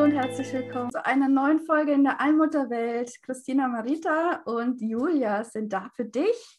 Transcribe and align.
willkommen 0.00 0.90
zu 0.90 1.04
einer 1.04 1.28
neuen 1.28 1.60
Folge 1.60 1.92
in 1.92 2.04
der 2.04 2.22
Allmutterwelt. 2.22 3.22
Christina 3.22 3.68
Marita 3.68 4.36
und 4.46 4.80
Julia 4.80 5.44
sind 5.44 5.74
da 5.74 5.90
für 5.94 6.06
dich, 6.06 6.58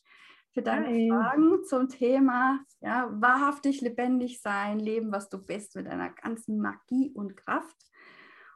für 0.52 0.62
deine 0.62 0.86
Hi. 0.86 1.10
Fragen 1.10 1.64
zum 1.66 1.90
Thema 1.90 2.60
ja, 2.82 3.10
wahrhaftig 3.12 3.82
lebendig 3.82 4.42
sein, 4.42 4.78
leben, 4.78 5.12
was 5.12 5.28
du 5.28 5.40
bist, 5.40 5.76
mit 5.76 5.88
deiner 5.88 6.12
ganzen 6.12 6.60
Magie 6.60 7.10
und 7.16 7.36
Kraft. 7.36 7.76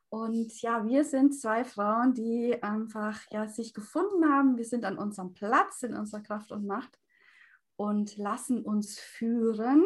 Und 0.10 0.62
ja, 0.62 0.86
wir 0.86 1.04
sind 1.04 1.34
zwei 1.34 1.64
Frauen, 1.64 2.14
die 2.14 2.62
einfach 2.62 3.20
ja, 3.32 3.48
sich 3.48 3.74
gefunden 3.74 4.32
haben. 4.32 4.56
Wir 4.56 4.66
sind 4.66 4.86
an 4.86 5.00
unserem 5.00 5.34
Platz 5.34 5.82
in 5.82 5.96
unserer 5.96 6.22
Kraft 6.22 6.52
und 6.52 6.68
Macht 6.68 7.00
und 7.76 8.18
lassen 8.18 8.64
uns 8.64 9.00
führen. 9.00 9.84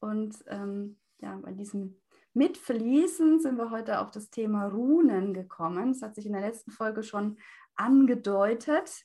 Und 0.00 0.34
ähm, 0.46 0.98
ja, 1.18 1.36
bei 1.36 1.52
diesem 1.52 1.99
mit 2.32 2.56
Fließen 2.56 3.40
sind 3.40 3.56
wir 3.56 3.70
heute 3.70 4.00
auf 4.00 4.10
das 4.10 4.30
Thema 4.30 4.66
Runen 4.66 5.34
gekommen. 5.34 5.92
Das 5.92 6.02
hat 6.02 6.14
sich 6.14 6.26
in 6.26 6.32
der 6.32 6.42
letzten 6.42 6.70
Folge 6.70 7.02
schon 7.02 7.38
angedeutet 7.74 9.04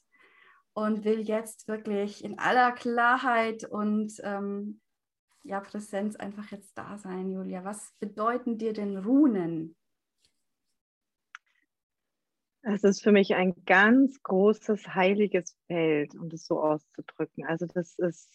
und 0.73 1.05
will 1.05 1.21
jetzt 1.21 1.67
wirklich 1.67 2.23
in 2.23 2.37
aller 2.37 2.71
Klarheit 2.71 3.63
und 3.63 4.13
ähm, 4.23 4.81
ja, 5.43 5.59
Präsenz 5.59 6.15
einfach 6.15 6.51
jetzt 6.51 6.77
da 6.77 6.97
sein, 6.97 7.31
Julia. 7.31 7.63
Was 7.63 7.93
bedeuten 7.99 8.57
dir 8.57 8.73
denn 8.73 8.97
Runen? 8.97 9.75
Es 12.61 12.83
ist 12.83 13.03
für 13.03 13.11
mich 13.11 13.35
ein 13.35 13.53
ganz 13.65 14.21
großes 14.23 14.87
heiliges 14.95 15.55
Feld, 15.67 16.15
um 16.15 16.29
das 16.29 16.45
so 16.45 16.59
auszudrücken. 16.61 17.45
Also 17.45 17.67
das 17.67 17.97
ist 17.99 18.27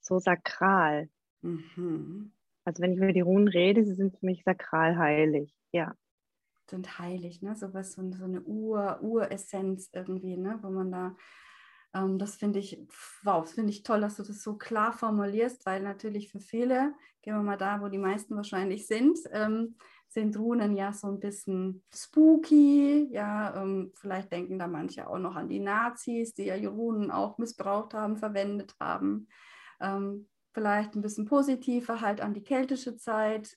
so 0.00 0.18
sakral. 0.18 1.08
Mhm. 1.42 2.32
Also 2.68 2.82
wenn 2.82 2.92
ich 2.92 2.98
über 2.98 3.14
die 3.14 3.22
Runen 3.22 3.48
rede, 3.48 3.82
sie 3.82 3.94
sind 3.94 4.14
für 4.18 4.26
mich 4.26 4.44
sakral 4.44 4.98
heilig, 4.98 5.56
ja. 5.72 5.94
Sind 6.68 6.98
heilig, 6.98 7.40
ne? 7.40 7.56
So 7.56 7.72
was, 7.72 7.94
so, 7.94 8.02
eine 8.02 8.42
Ur, 8.42 8.98
Uressenz 9.00 9.88
irgendwie, 9.94 10.36
ne? 10.36 10.58
Wo 10.60 10.68
man 10.68 10.92
da, 10.92 11.16
ähm, 11.94 12.18
das 12.18 12.36
finde 12.36 12.58
ich, 12.58 12.78
wow, 13.22 13.42
das 13.42 13.54
finde 13.54 13.70
ich 13.70 13.84
toll, 13.84 14.02
dass 14.02 14.16
du 14.16 14.22
das 14.22 14.42
so 14.42 14.58
klar 14.58 14.92
formulierst, 14.92 15.64
weil 15.64 15.82
natürlich 15.82 16.30
für 16.30 16.40
viele, 16.40 16.92
gehen 17.22 17.36
wir 17.36 17.42
mal 17.42 17.56
da, 17.56 17.80
wo 17.80 17.88
die 17.88 17.96
meisten 17.96 18.36
wahrscheinlich 18.36 18.86
sind, 18.86 19.18
ähm, 19.32 19.76
sind 20.06 20.38
Runen 20.38 20.76
ja 20.76 20.92
so 20.92 21.06
ein 21.06 21.20
bisschen 21.20 21.82
spooky, 21.94 23.08
ja, 23.10 23.62
ähm, 23.62 23.92
vielleicht 23.94 24.30
denken 24.30 24.58
da 24.58 24.66
manche 24.66 25.08
auch 25.08 25.18
noch 25.18 25.36
an 25.36 25.48
die 25.48 25.60
Nazis, 25.60 26.34
die 26.34 26.44
ja 26.44 26.58
die 26.58 26.66
Runen 26.66 27.10
auch 27.10 27.38
missbraucht 27.38 27.94
haben, 27.94 28.18
verwendet 28.18 28.74
haben. 28.78 29.26
Ähm, 29.80 30.28
vielleicht 30.58 30.96
ein 30.96 31.02
bisschen 31.02 31.24
positiver 31.24 32.00
halt 32.00 32.20
an 32.20 32.34
die 32.34 32.42
keltische 32.42 32.96
Zeit, 32.96 33.56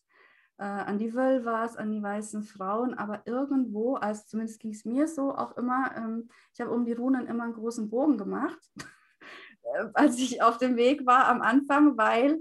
äh, 0.60 0.66
an 0.66 1.00
die 1.00 1.16
Wölvas, 1.16 1.76
an 1.76 1.90
die 1.90 2.04
weißen 2.04 2.44
Frauen, 2.44 2.94
aber 2.94 3.24
irgendwo, 3.26 3.96
also 3.96 4.22
zumindest 4.28 4.60
ging 4.60 4.70
es 4.70 4.86
mir 4.86 5.08
so 5.08 5.34
auch 5.34 5.58
immer, 5.58 5.96
ähm, 5.98 6.30
ich 6.54 6.62
habe 6.62 6.70
um 6.70 6.86
die 6.86 6.94
Runen 6.94 7.26
immer 7.26 7.46
einen 7.46 7.54
großen 7.54 7.90
Bogen 7.90 8.20
gemacht, 8.20 8.60
äh, 9.64 9.86
als 9.96 10.20
ich 10.20 10.44
auf 10.44 10.60
dem 10.60 10.76
Weg 10.76 11.08
war 11.08 11.28
am 11.28 11.42
Anfang, 11.42 11.98
weil 11.98 12.40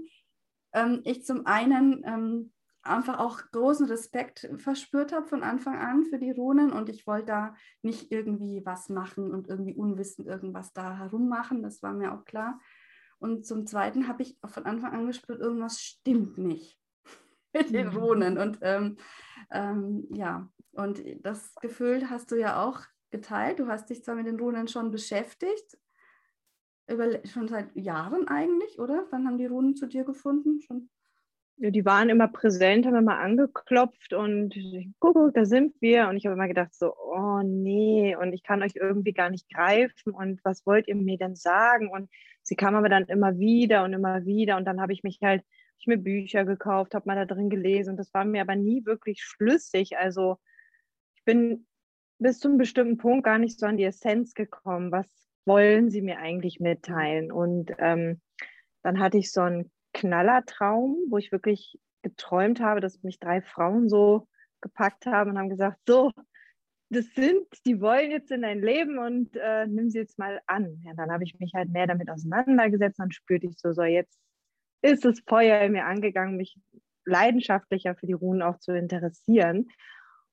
ähm, 0.73 1.01
ich 1.05 1.25
zum 1.25 1.47
einen 1.47 2.03
ähm, 2.05 2.51
einfach 2.83 3.17
auch 3.17 3.41
großen 3.51 3.87
Respekt 3.87 4.47
verspürt 4.57 5.11
habe 5.11 5.25
von 5.25 5.41
Anfang 5.41 5.79
an 5.79 6.05
für 6.05 6.19
die 6.19 6.31
Runen 6.31 6.71
und 6.71 6.87
ich 6.87 7.07
wollte 7.07 7.27
da 7.27 7.55
nicht 7.81 8.11
irgendwie 8.11 8.61
was 8.63 8.89
machen 8.89 9.31
und 9.31 9.47
irgendwie 9.47 9.73
unwissend 9.73 10.27
irgendwas 10.27 10.71
da 10.73 10.97
herummachen, 10.99 11.63
das 11.63 11.81
war 11.81 11.93
mir 11.93 12.13
auch 12.13 12.25
klar. 12.25 12.59
Und 13.21 13.45
zum 13.45 13.67
Zweiten 13.67 14.07
habe 14.07 14.23
ich 14.23 14.35
von 14.43 14.65
Anfang 14.65 14.93
an 14.93 15.05
gespürt, 15.05 15.39
irgendwas 15.39 15.79
stimmt 15.79 16.39
nicht 16.39 16.79
mit 17.53 17.69
den 17.69 17.89
mhm. 17.89 17.97
Runen. 17.97 18.37
Und 18.39 18.57
ähm, 18.61 18.97
ähm, 19.51 20.07
ja, 20.11 20.49
und 20.71 21.03
das 21.23 21.53
Gefühl 21.61 22.09
hast 22.09 22.31
du 22.31 22.35
ja 22.35 22.63
auch 22.63 22.81
geteilt. 23.11 23.59
Du 23.59 23.67
hast 23.67 23.91
dich 23.91 24.03
zwar 24.03 24.15
mit 24.15 24.25
den 24.25 24.39
Runen 24.39 24.67
schon 24.67 24.89
beschäftigt, 24.89 25.77
über, 26.87 27.23
schon 27.27 27.47
seit 27.47 27.75
Jahren 27.75 28.27
eigentlich, 28.27 28.79
oder? 28.79 29.05
Wann 29.11 29.27
haben 29.27 29.37
die 29.37 29.45
Runen 29.45 29.75
zu 29.75 29.85
dir 29.85 30.03
gefunden? 30.03 30.59
Schon? 30.59 30.89
Die 31.63 31.85
waren 31.85 32.09
immer 32.09 32.27
präsent, 32.27 32.87
haben 32.87 32.95
immer 32.95 33.19
angeklopft 33.19 34.13
und 34.13 34.55
guck, 34.99 35.31
da 35.35 35.45
sind 35.45 35.79
wir. 35.79 36.07
Und 36.09 36.17
ich 36.17 36.25
habe 36.25 36.33
immer 36.33 36.47
gedacht 36.47 36.73
so, 36.73 36.95
oh 36.97 37.41
nee, 37.43 38.15
und 38.15 38.33
ich 38.33 38.41
kann 38.41 38.63
euch 38.63 38.75
irgendwie 38.75 39.13
gar 39.13 39.29
nicht 39.29 39.47
greifen 39.47 40.11
und 40.11 40.43
was 40.43 40.65
wollt 40.65 40.87
ihr 40.87 40.95
mir 40.95 41.19
denn 41.19 41.35
sagen? 41.35 41.89
Und 41.91 42.09
sie 42.41 42.55
kam 42.55 42.73
aber 42.73 42.89
dann 42.89 43.05
immer 43.05 43.37
wieder 43.37 43.83
und 43.83 43.93
immer 43.93 44.25
wieder 44.25 44.57
und 44.57 44.65
dann 44.65 44.81
habe 44.81 44.93
ich 44.93 45.03
mich 45.03 45.19
halt, 45.21 45.43
ich 45.77 45.85
mir 45.85 45.99
Bücher 45.99 46.45
gekauft, 46.45 46.95
habe 46.95 47.05
mal 47.05 47.15
da 47.15 47.25
drin 47.25 47.51
gelesen 47.51 47.91
und 47.91 47.97
das 47.97 48.11
war 48.11 48.25
mir 48.25 48.41
aber 48.41 48.55
nie 48.55 48.83
wirklich 48.85 49.21
schlüssig. 49.21 49.99
Also 49.99 50.37
ich 51.15 51.23
bin 51.25 51.67
bis 52.17 52.39
zu 52.39 52.47
einem 52.47 52.57
bestimmten 52.57 52.97
Punkt 52.97 53.23
gar 53.23 53.37
nicht 53.37 53.59
so 53.59 53.67
an 53.67 53.77
die 53.77 53.83
Essenz 53.83 54.33
gekommen. 54.33 54.91
Was 54.91 55.07
wollen 55.45 55.91
sie 55.91 56.01
mir 56.01 56.17
eigentlich 56.17 56.59
mitteilen? 56.59 57.31
Und 57.31 57.71
ähm, 57.77 58.19
dann 58.81 58.99
hatte 58.99 59.19
ich 59.19 59.31
so 59.31 59.41
einen 59.41 59.71
Knallertraum, 60.01 60.97
wo 61.09 61.17
ich 61.17 61.31
wirklich 61.31 61.79
geträumt 62.01 62.59
habe, 62.59 62.81
dass 62.81 63.03
mich 63.03 63.19
drei 63.19 63.41
Frauen 63.41 63.87
so 63.87 64.27
gepackt 64.61 65.05
haben 65.05 65.31
und 65.31 65.37
haben 65.37 65.49
gesagt, 65.49 65.79
so, 65.87 66.11
das 66.89 67.05
sind, 67.15 67.47
die 67.65 67.79
wollen 67.79 68.11
jetzt 68.11 68.31
in 68.31 68.41
dein 68.41 68.61
Leben 68.61 68.97
und 68.97 69.35
äh, 69.35 69.65
nimm 69.67 69.89
sie 69.89 69.99
jetzt 69.99 70.19
mal 70.19 70.41
an. 70.47 70.81
Ja, 70.83 70.93
dann 70.95 71.11
habe 71.11 71.23
ich 71.23 71.39
mich 71.39 71.53
halt 71.53 71.69
mehr 71.69 71.87
damit 71.87 72.09
auseinandergesetzt 72.09 72.99
und 72.99 73.13
spürte 73.13 73.47
ich 73.47 73.57
so, 73.57 73.71
so 73.71 73.83
jetzt 73.83 74.19
ist 74.81 75.05
das 75.05 75.21
Feuer 75.27 75.61
in 75.61 75.73
mir 75.73 75.85
angegangen, 75.85 76.37
mich 76.37 76.57
leidenschaftlicher 77.05 77.95
für 77.95 78.07
die 78.07 78.13
Runen 78.13 78.41
auch 78.41 78.57
zu 78.57 78.75
interessieren. 78.75 79.69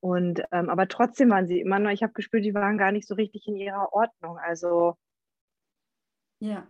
Und 0.00 0.42
ähm, 0.50 0.68
aber 0.70 0.88
trotzdem 0.88 1.30
waren 1.30 1.46
sie 1.46 1.60
immer 1.60 1.78
noch, 1.78 1.90
ich 1.90 2.02
habe 2.02 2.12
gespürt, 2.12 2.44
die 2.44 2.54
waren 2.54 2.78
gar 2.78 2.92
nicht 2.92 3.06
so 3.06 3.14
richtig 3.14 3.46
in 3.46 3.56
ihrer 3.56 3.92
Ordnung. 3.92 4.38
Also 4.38 4.96
ja, 6.40 6.66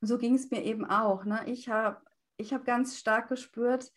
so 0.00 0.18
ging 0.18 0.34
es 0.34 0.50
mir 0.50 0.62
eben 0.62 0.84
auch. 0.84 1.24
Ne? 1.24 1.40
Ich 1.46 1.68
habe 1.68 1.98
ich 2.36 2.52
hab 2.52 2.64
ganz 2.64 2.98
stark 2.98 3.28
gespürt, 3.28 3.92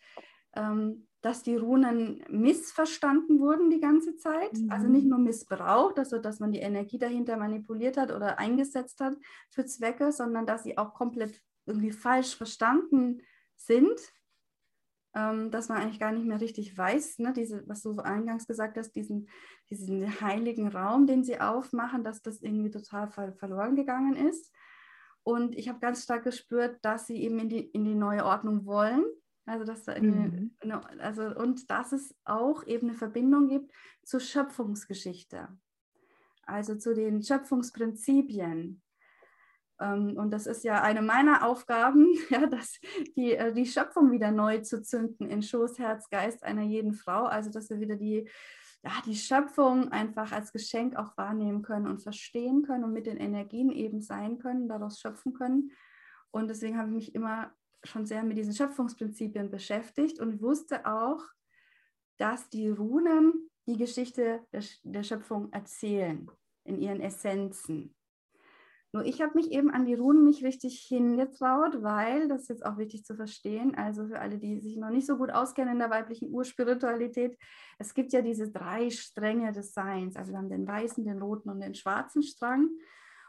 ähm, 0.54 1.08
dass 1.20 1.42
die 1.42 1.56
Runen 1.56 2.24
missverstanden 2.28 3.40
wurden 3.40 3.70
die 3.70 3.80
ganze 3.80 4.16
Zeit. 4.16 4.50
Also 4.52 4.62
mhm. 4.62 4.70
Also 4.70 4.88
nicht 4.88 5.06
nur 5.06 5.18
missbraucht, 5.18 5.98
also 5.98 6.18
dass 6.18 6.38
man 6.38 6.52
die 6.52 6.60
Energie 6.60 6.98
dahinter 6.98 7.36
manipuliert 7.36 7.96
hat 7.96 8.12
oder 8.12 8.38
eingesetzt 8.38 9.00
hat 9.00 9.14
für 9.50 9.64
Zwecke, 9.64 10.12
sondern 10.12 10.46
dass 10.46 10.62
sie 10.62 10.78
auch 10.78 10.94
komplett 10.94 11.40
irgendwie 11.66 11.90
falsch 11.90 12.36
verstanden 12.36 13.22
sind. 13.56 13.98
Ähm, 15.14 15.50
dass 15.50 15.68
man 15.68 15.78
eigentlich 15.78 15.98
gar 15.98 16.12
nicht 16.12 16.26
mehr 16.26 16.40
richtig 16.40 16.76
weiß, 16.76 17.18
ne, 17.18 17.32
diese, 17.32 17.66
was 17.66 17.82
du 17.82 17.98
eingangs 17.98 18.46
gesagt 18.46 18.76
hast, 18.76 18.92
diesen, 18.92 19.28
diesen 19.70 20.20
heiligen 20.20 20.68
Raum, 20.68 21.06
den 21.06 21.24
sie 21.24 21.40
aufmachen, 21.40 22.04
dass 22.04 22.20
das 22.20 22.42
irgendwie 22.42 22.70
total 22.70 23.08
ver 23.08 23.32
verloren 23.32 23.74
gegangen 23.74 24.14
ist. 24.14 24.52
Und 25.28 25.54
ich 25.54 25.68
habe 25.68 25.80
ganz 25.80 26.02
stark 26.04 26.24
gespürt, 26.24 26.78
dass 26.82 27.06
sie 27.06 27.22
eben 27.22 27.38
in 27.38 27.48
die, 27.48 27.60
in 27.60 27.84
die 27.84 27.94
neue 27.94 28.24
Ordnung 28.24 28.64
wollen 28.64 29.04
also, 29.48 29.64
dass 29.64 29.84
da 29.84 29.98
mhm. 29.98 30.54
eine, 30.60 31.00
also, 31.00 31.34
und 31.34 31.70
dass 31.70 31.92
es 31.92 32.14
auch 32.24 32.66
eben 32.66 32.88
eine 32.88 32.98
Verbindung 32.98 33.48
gibt 33.48 33.72
zur 34.04 34.20
Schöpfungsgeschichte, 34.20 35.48
also 36.42 36.74
zu 36.76 36.94
den 36.94 37.22
Schöpfungsprinzipien. 37.22 38.82
Ähm, 39.80 40.16
und 40.18 40.32
das 40.32 40.46
ist 40.46 40.64
ja 40.64 40.82
eine 40.82 41.00
meiner 41.00 41.46
Aufgaben, 41.46 42.08
ja, 42.30 42.46
dass 42.46 42.78
die, 43.16 43.32
äh, 43.32 43.54
die 43.54 43.64
Schöpfung 43.64 44.10
wieder 44.10 44.30
neu 44.32 44.58
zu 44.58 44.82
zünden 44.82 45.26
in 45.26 45.42
Schoß, 45.42 45.78
Herz, 45.78 46.10
Geist 46.10 46.42
einer 46.42 46.62
jeden 46.62 46.92
Frau. 46.92 47.24
Also, 47.24 47.50
dass 47.50 47.70
wir 47.70 47.80
wieder 47.80 47.96
die, 47.96 48.28
ja, 48.84 48.92
die 49.06 49.16
Schöpfung 49.16 49.90
einfach 49.90 50.32
als 50.32 50.52
Geschenk 50.52 50.96
auch 50.96 51.16
wahrnehmen 51.16 51.62
können 51.62 51.86
und 51.86 52.02
verstehen 52.02 52.62
können 52.62 52.84
und 52.84 52.92
mit 52.92 53.06
den 53.06 53.16
Energien 53.16 53.70
eben 53.70 54.00
sein 54.00 54.38
können, 54.38 54.68
daraus 54.68 55.00
schöpfen 55.00 55.32
können. 55.32 55.72
Und 56.30 56.48
deswegen 56.48 56.78
habe 56.78 56.88
ich 56.88 56.94
mich 56.94 57.14
immer 57.14 57.52
schon 57.84 58.06
sehr 58.06 58.22
mit 58.22 58.36
diesen 58.36 58.54
Schöpfungsprinzipien 58.54 59.50
beschäftigt 59.50 60.20
und 60.20 60.42
wusste 60.42 60.86
auch, 60.86 61.22
dass 62.18 62.48
die 62.48 62.68
Runen 62.68 63.50
die 63.66 63.76
Geschichte 63.76 64.40
der, 64.52 64.62
der 64.82 65.02
Schöpfung 65.02 65.52
erzählen 65.52 66.30
in 66.64 66.80
ihren 66.80 67.00
Essenzen. 67.00 67.94
Nur 68.98 69.06
ich 69.06 69.22
habe 69.22 69.34
mich 69.34 69.52
eben 69.52 69.70
an 69.70 69.84
die 69.84 69.94
Runen 69.94 70.24
nicht 70.24 70.42
richtig 70.42 70.80
hingetraut, 70.88 71.84
weil, 71.84 72.26
das 72.26 72.42
ist 72.42 72.48
jetzt 72.48 72.66
auch 72.66 72.78
wichtig 72.78 73.04
zu 73.04 73.14
verstehen, 73.14 73.76
also 73.76 74.08
für 74.08 74.18
alle, 74.18 74.38
die 74.38 74.58
sich 74.58 74.76
noch 74.76 74.90
nicht 74.90 75.06
so 75.06 75.16
gut 75.16 75.30
auskennen 75.30 75.74
in 75.74 75.78
der 75.78 75.90
weiblichen 75.90 76.34
Urspiritualität, 76.34 77.38
es 77.78 77.94
gibt 77.94 78.12
ja 78.12 78.22
diese 78.22 78.50
drei 78.50 78.90
Stränge 78.90 79.52
des 79.52 79.72
Seins. 79.72 80.16
Also 80.16 80.32
wir 80.32 80.38
haben 80.38 80.50
den 80.50 80.66
weißen, 80.66 81.04
den 81.04 81.22
roten 81.22 81.48
und 81.48 81.60
den 81.60 81.76
schwarzen 81.76 82.24
Strang. 82.24 82.70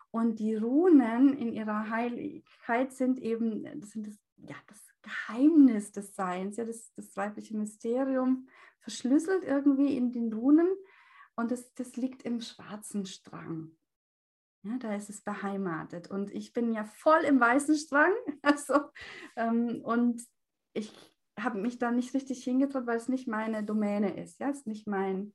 Und 0.09 0.39
die 0.39 0.55
Runen 0.55 1.37
in 1.37 1.53
ihrer 1.53 1.91
Heiligkeit 1.91 2.91
sind 2.91 3.19
eben, 3.19 3.63
das 3.79 3.91
sind 3.91 4.07
das, 4.07 4.17
ja, 4.37 4.55
das 4.65 4.83
Geheimnis 5.03 5.91
des 5.91 6.15
Seins, 6.15 6.57
ja, 6.57 6.65
das, 6.65 6.91
das 6.95 7.15
weibliche 7.15 7.55
Mysterium 7.55 8.47
verschlüsselt 8.79 9.43
irgendwie 9.43 9.95
in 9.95 10.11
den 10.11 10.33
Runen 10.33 10.67
und 11.35 11.51
das, 11.51 11.75
das 11.75 11.95
liegt 11.95 12.23
im 12.23 12.41
schwarzen 12.41 13.05
Strang. 13.05 13.73
Ja, 14.63 14.77
da 14.77 14.93
ist 14.95 15.09
es 15.09 15.21
beheimatet. 15.21 16.09
Und 16.09 16.31
ich 16.31 16.51
bin 16.51 16.73
ja 16.73 16.83
voll 16.83 17.21
im 17.23 17.39
weißen 17.39 17.75
Strang. 17.75 18.13
Also, 18.41 18.73
ähm, 19.35 19.81
und 19.83 20.21
ich 20.73 20.93
habe 21.39 21.59
mich 21.59 21.77
da 21.77 21.91
nicht 21.91 22.13
richtig 22.13 22.43
hingetraut, 22.43 22.85
weil 22.85 22.97
es 22.97 23.07
nicht 23.07 23.27
meine 23.27 23.63
Domäne 23.63 24.21
ist. 24.21 24.39
Ja, 24.39 24.49
es 24.49 24.59
ist 24.59 24.67
nicht 24.67 24.87
mein, 24.87 25.33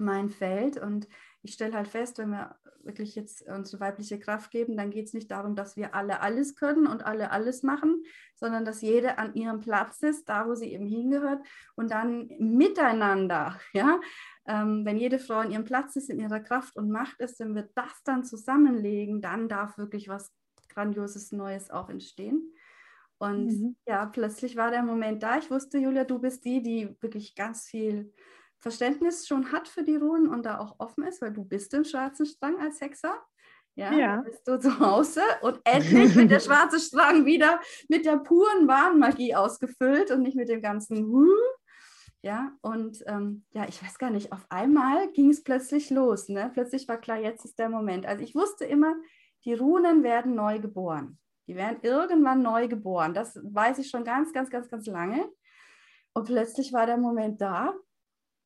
mein 0.00 0.30
Feld. 0.30 0.76
Und 0.76 1.08
ich 1.42 1.54
stelle 1.54 1.74
halt 1.74 1.88
fest, 1.88 2.18
wenn 2.18 2.30
wir 2.30 2.56
wirklich 2.86 3.14
jetzt 3.16 3.46
unsere 3.48 3.80
weibliche 3.80 4.18
Kraft 4.18 4.50
geben, 4.50 4.76
dann 4.76 4.90
geht 4.90 5.06
es 5.06 5.12
nicht 5.12 5.30
darum, 5.30 5.56
dass 5.56 5.76
wir 5.76 5.94
alle 5.94 6.20
alles 6.20 6.54
können 6.54 6.86
und 6.86 7.04
alle 7.04 7.30
alles 7.30 7.62
machen, 7.62 8.04
sondern 8.34 8.64
dass 8.64 8.80
jede 8.80 9.18
an 9.18 9.34
ihrem 9.34 9.60
Platz 9.60 10.02
ist, 10.02 10.28
da 10.28 10.46
wo 10.46 10.54
sie 10.54 10.72
eben 10.72 10.86
hingehört 10.86 11.44
und 11.74 11.90
dann 11.90 12.28
miteinander, 12.38 13.58
ja, 13.72 14.00
ähm, 14.46 14.84
wenn 14.84 14.96
jede 14.96 15.18
Frau 15.18 15.38
an 15.38 15.50
ihrem 15.50 15.64
Platz 15.64 15.96
ist, 15.96 16.08
in 16.08 16.20
ihrer 16.20 16.40
Kraft 16.40 16.76
und 16.76 16.90
Macht 16.90 17.20
ist, 17.20 17.40
wenn 17.40 17.54
wir 17.54 17.68
das 17.74 18.02
dann 18.04 18.24
zusammenlegen, 18.24 19.20
dann 19.20 19.48
darf 19.48 19.76
wirklich 19.76 20.08
was 20.08 20.32
Grandioses 20.68 21.32
Neues 21.32 21.70
auch 21.70 21.88
entstehen. 21.88 22.52
Und 23.18 23.46
mhm. 23.46 23.76
ja, 23.86 24.06
plötzlich 24.06 24.56
war 24.56 24.70
der 24.70 24.82
Moment 24.82 25.22
da. 25.22 25.38
Ich 25.38 25.50
wusste, 25.50 25.78
Julia, 25.78 26.04
du 26.04 26.18
bist 26.18 26.44
die, 26.44 26.62
die 26.62 26.96
wirklich 27.00 27.34
ganz 27.34 27.66
viel 27.66 28.12
Verständnis 28.58 29.26
schon 29.26 29.52
hat 29.52 29.68
für 29.68 29.82
die 29.82 29.96
Runen 29.96 30.28
und 30.28 30.44
da 30.44 30.58
auch 30.58 30.76
offen 30.78 31.04
ist, 31.04 31.22
weil 31.22 31.32
du 31.32 31.44
bist 31.44 31.74
im 31.74 31.84
schwarzen 31.84 32.26
Strang 32.26 32.60
als 32.60 32.80
Hexer. 32.80 33.14
Ja, 33.74 33.92
ja. 33.92 34.16
bist 34.22 34.48
du 34.48 34.58
zu 34.58 34.80
Hause 34.80 35.20
und 35.42 35.60
endlich 35.64 36.14
wird 36.14 36.30
der 36.30 36.40
schwarze 36.40 36.80
Strang 36.80 37.26
wieder 37.26 37.60
mit 37.88 38.06
der 38.06 38.16
puren 38.16 38.66
Warnmagie 38.66 39.34
ausgefüllt 39.34 40.10
und 40.10 40.22
nicht 40.22 40.36
mit 40.36 40.48
dem 40.48 40.62
ganzen 40.62 41.08
Wuh. 41.08 41.28
Ja, 42.22 42.52
und 42.62 43.04
ähm, 43.06 43.44
ja, 43.52 43.68
ich 43.68 43.82
weiß 43.82 43.98
gar 43.98 44.10
nicht, 44.10 44.32
auf 44.32 44.46
einmal 44.48 45.12
ging 45.12 45.30
es 45.30 45.44
plötzlich 45.44 45.90
los. 45.90 46.28
Ne? 46.28 46.50
Plötzlich 46.54 46.88
war 46.88 46.96
klar, 46.96 47.18
jetzt 47.18 47.44
ist 47.44 47.58
der 47.58 47.68
Moment. 47.68 48.06
Also 48.06 48.24
ich 48.24 48.34
wusste 48.34 48.64
immer, 48.64 48.96
die 49.44 49.54
Runen 49.54 50.02
werden 50.02 50.34
neu 50.34 50.58
geboren. 50.58 51.18
Die 51.46 51.54
werden 51.54 51.78
irgendwann 51.82 52.42
neu 52.42 52.66
geboren. 52.66 53.14
Das 53.14 53.38
weiß 53.42 53.78
ich 53.78 53.90
schon 53.90 54.04
ganz, 54.04 54.32
ganz, 54.32 54.50
ganz, 54.50 54.68
ganz 54.68 54.86
lange. 54.86 55.28
Und 56.14 56.26
plötzlich 56.26 56.72
war 56.72 56.86
der 56.86 56.96
Moment 56.96 57.40
da. 57.40 57.74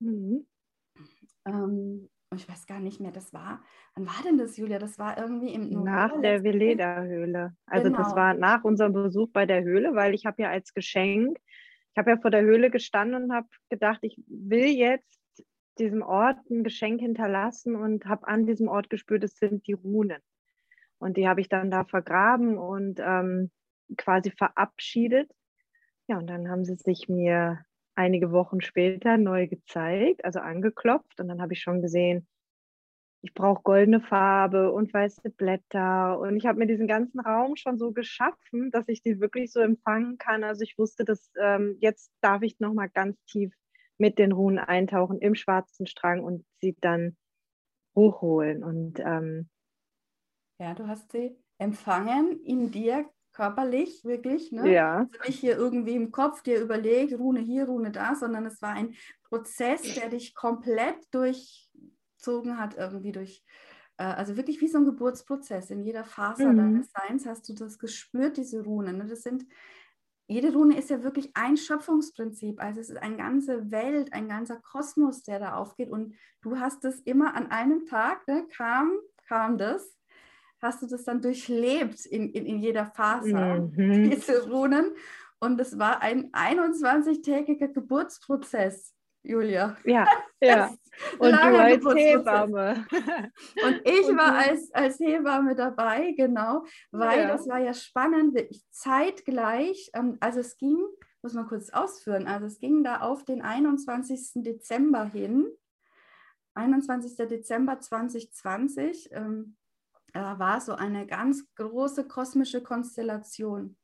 Mhm. 0.01 0.47
Ähm, 1.47 2.09
ich 2.35 2.49
weiß 2.49 2.67
gar 2.67 2.81
nicht 2.81 3.01
mehr, 3.01 3.11
das 3.11 3.33
war, 3.33 3.63
wann 3.95 4.07
war 4.07 4.23
denn 4.25 4.39
das, 4.39 4.57
Julia? 4.57 4.79
Das 4.79 4.99
war 4.99 5.19
irgendwie 5.19 5.53
im 5.53 5.71
November 5.71 5.91
Nach 5.91 6.21
der 6.21 6.45
Veleda-Höhle. 6.45 7.57
Also 7.67 7.91
genau. 7.91 7.99
das 7.99 8.15
war 8.15 8.35
nach 8.35 8.63
unserem 8.63 8.93
Besuch 8.93 9.31
bei 9.33 9.47
der 9.47 9.63
Höhle, 9.63 9.95
weil 9.95 10.15
ich 10.15 10.27
habe 10.27 10.43
ja 10.43 10.51
als 10.51 10.73
Geschenk, 10.73 11.39
ich 11.93 11.99
habe 11.99 12.11
ja 12.11 12.17
vor 12.19 12.31
der 12.31 12.43
Höhle 12.43 12.71
gestanden 12.71 13.25
und 13.25 13.33
habe 13.33 13.49
gedacht, 13.69 13.99
ich 14.03 14.17
will 14.29 14.67
jetzt 14.67 15.21
diesem 15.79 16.03
Ort 16.03 16.39
ein 16.51 16.63
Geschenk 16.63 17.01
hinterlassen 17.01 17.75
und 17.75 18.05
habe 18.07 18.29
an 18.29 18.47
diesem 18.47 18.69
Ort 18.69 18.91
gespürt, 18.91 19.25
es 19.25 19.37
sind 19.37 19.67
die 19.67 19.73
Runen. 19.73 20.21
Und 20.99 21.17
die 21.17 21.27
habe 21.27 21.41
ich 21.41 21.49
dann 21.49 21.71
da 21.71 21.85
vergraben 21.85 22.59
und 22.59 23.01
ähm, 23.03 23.51
quasi 23.97 24.31
verabschiedet. 24.31 25.31
Ja, 26.07 26.19
und 26.19 26.29
dann 26.29 26.49
haben 26.49 26.65
sie 26.65 26.77
sich 26.77 27.09
mir 27.09 27.65
einige 28.01 28.33
Wochen 28.33 28.63
später 28.63 29.19
neu 29.19 29.47
gezeigt, 29.47 30.25
also 30.25 30.41
angeklopft. 30.41 31.21
Und 31.21 31.29
dann 31.29 31.43
habe 31.43 31.53
ich 31.53 31.61
schon 31.61 31.83
gesehen, 31.83 32.27
ich 33.23 33.35
brauche 33.35 33.63
goldene 33.63 34.01
Farbe 34.01 34.73
und 34.73 34.95
weiße 34.95 35.29
Blätter. 35.37 36.19
Und 36.19 36.37
ich 36.37 36.47
habe 36.47 36.59
mir 36.59 36.67
diesen 36.67 36.87
ganzen 36.87 37.21
Raum 37.21 37.57
schon 37.57 37.77
so 37.79 37.93
geschaffen, 37.93 38.71
dass 38.71 38.89
ich 38.89 39.03
die 39.03 39.21
wirklich 39.21 39.53
so 39.53 39.61
empfangen 39.61 40.17
kann. 40.17 40.43
Also 40.43 40.63
ich 40.63 40.79
wusste, 40.79 41.05
dass 41.05 41.31
ähm, 41.39 41.77
jetzt 41.81 42.11
darf 42.23 42.41
ich 42.43 42.59
nochmal 42.59 42.89
ganz 42.89 43.23
tief 43.27 43.53
mit 43.99 44.19
den 44.19 44.33
Runen 44.33 44.59
eintauchen 44.59 45.19
im 45.19 45.35
schwarzen 45.35 45.87
Strang 45.87 46.25
und 46.25 46.47
sie 46.63 46.75
dann 46.81 47.19
hochholen. 47.95 48.65
Und 48.65 48.99
ähm, 49.01 49.51
ja, 50.59 50.73
du 50.73 50.89
hast 50.89 51.13
sie 51.13 51.37
empfangen 51.59 52.41
in 52.45 52.71
dir 52.71 53.05
körperlich, 53.33 54.05
wirklich. 54.05 54.53
Ne? 54.53 54.73
Ja. 54.73 54.99
Also 54.99 55.25
nicht 55.27 55.41
hier 55.41 55.57
irgendwie 55.57 55.95
im 55.95 56.11
Kopf 56.11 56.43
dir 56.43 56.61
überlegt, 56.61 57.19
Rune 57.19 57.41
hier, 57.41 57.67
Rune 57.67 57.91
da, 57.91 58.15
sondern 58.15 58.47
es 58.47 58.61
war 58.63 58.71
ein 58.71 58.95
Prozess, 59.25 59.83
der 59.95 60.09
dich 60.09 60.35
komplett 60.35 60.97
durchzogen 61.13 62.59
hat, 62.59 62.77
irgendwie 62.77 63.13
durch, 63.13 63.45
äh, 63.99 64.05
also 64.05 64.37
wirklich 64.37 64.61
wie 64.61 64.69
so 64.69 64.79
ein 64.79 64.85
Geburtsprozess. 64.85 65.71
In 65.71 65.83
jeder 65.83 66.05
Phase 66.05 66.47
mhm. 66.47 66.57
deines 66.57 66.91
Seins 66.91 67.27
hast 67.27 67.49
du 67.49 67.55
das 67.55 67.79
gespürt, 67.79 68.37
diese 68.37 68.63
Runen. 68.63 68.99
Ne? 68.99 69.07
Das 69.07 69.23
sind, 69.23 69.47
jede 70.27 70.53
Rune 70.53 70.77
ist 70.77 70.91
ja 70.91 71.03
wirklich 71.03 71.31
ein 71.35 71.57
Schöpfungsprinzip. 71.57 72.61
Also 72.61 72.81
es 72.81 72.91
ist 72.91 72.99
eine 72.99 73.17
ganze 73.17 73.71
Welt, 73.71 74.13
ein 74.13 74.29
ganzer 74.29 74.57
Kosmos, 74.57 75.23
der 75.23 75.39
da 75.39 75.55
aufgeht. 75.55 75.91
Und 75.91 76.15
du 76.43 76.59
hast 76.59 76.85
es 76.85 77.01
immer 77.01 77.35
an 77.35 77.51
einem 77.51 77.87
Tag, 77.87 78.27
ne, 78.27 78.47
kam, 78.49 78.93
kam 79.27 79.57
das 79.57 80.00
hast 80.61 80.83
du 80.83 80.87
das 80.87 81.05
dann 81.05 81.23
durchlebt 81.23 82.05
in, 82.07 82.31
in, 82.31 82.47
in 82.47 82.59
jeder 82.59 82.87
Phase, 82.87 83.35
mhm. 83.35 84.11
diese 84.11 84.49
Runen. 84.49 84.93
Und 85.41 85.59
es 85.61 85.79
war 85.79 86.03
ein 86.03 86.31
21-tägiger 86.33 87.69
Geburtsprozess, 87.69 88.95
Julia. 89.23 89.77
Ja, 89.85 90.07
ja. 90.41 90.71
Und 91.19 91.33
du 91.33 91.37
als 91.37 91.85
Hebamme. 91.95 92.87
Und 93.65 93.81
ich 93.85 94.09
Und 94.09 94.19
war 94.19 94.35
als, 94.35 94.71
als 94.73 94.99
Hebamme 94.99 95.55
dabei, 95.55 96.13
genau, 96.13 96.65
weil 96.91 97.21
ja. 97.21 97.29
das 97.29 97.49
war 97.49 97.59
ja 97.59 97.73
spannend, 97.73 98.39
zeitgleich, 98.71 99.91
ähm, 99.95 100.19
also 100.21 100.41
es 100.41 100.59
ging, 100.59 100.79
muss 101.23 101.33
man 101.33 101.47
kurz 101.47 101.71
ausführen, 101.71 102.27
also 102.27 102.47
es 102.47 102.59
ging 102.59 102.85
da 102.85 103.01
auf 103.01 103.25
den 103.25 103.41
21. 103.41 104.43
Dezember 104.43 105.05
hin, 105.05 105.47
21. 106.55 107.17
Dezember 107.29 107.81
2020, 107.81 109.11
ähm, 109.13 109.57
äh, 109.57 109.60
war 110.15 110.61
so 110.61 110.75
eine 110.75 111.07
ganz 111.07 111.45
große 111.55 112.07
kosmische 112.07 112.63
Konstellation 112.63 113.77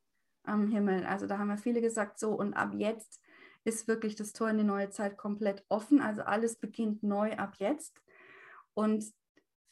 am 0.45 0.69
Himmel. 0.69 1.05
Also 1.05 1.27
da 1.27 1.39
haben 1.39 1.51
ja 1.51 1.57
viele 1.57 1.81
gesagt, 1.81 2.19
so 2.19 2.33
und 2.33 2.55
ab 2.55 2.73
jetzt 2.75 3.21
ist 3.65 3.89
wirklich 3.89 4.15
das 4.15 4.33
Tor 4.33 4.49
in 4.49 4.59
die 4.59 4.65
neue 4.65 4.91
Zeit 4.91 5.17
komplett 5.17 5.65
offen. 5.69 6.01
Also 6.01 6.23
alles 6.23 6.57
beginnt 6.57 7.03
neu 7.03 7.33
ab 7.37 7.55
jetzt. 7.59 8.01
Und 8.75 9.05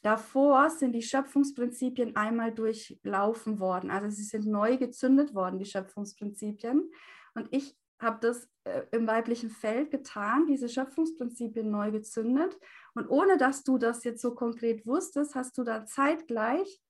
davor 0.01 0.69
sind 0.69 0.91
die 0.91 1.01
Schöpfungsprinzipien 1.01 2.15
einmal 2.15 2.53
durchlaufen 2.53 3.59
worden. 3.59 3.91
Also 3.91 4.09
sie 4.09 4.23
sind 4.23 4.45
neu 4.45 4.77
gezündet 4.77 5.33
worden, 5.33 5.59
die 5.59 5.65
Schöpfungsprinzipien. 5.65 6.91
Und 7.35 7.47
ich 7.51 7.77
habe 7.99 8.19
das 8.19 8.49
äh, 8.65 8.83
im 8.91 9.07
weiblichen 9.07 9.49
Feld 9.49 9.91
getan, 9.91 10.45
diese 10.47 10.67
Schöpfungsprinzipien 10.67 11.71
neu 11.71 11.91
gezündet. 11.91 12.59
Und 12.95 13.09
ohne 13.09 13.37
dass 13.37 13.63
du 13.63 13.77
das 13.77 14.03
jetzt 14.03 14.21
so 14.21 14.33
konkret 14.33 14.87
wusstest, 14.87 15.35
hast 15.35 15.57
du 15.57 15.63
da 15.63 15.85
zeitgleich 15.85 16.81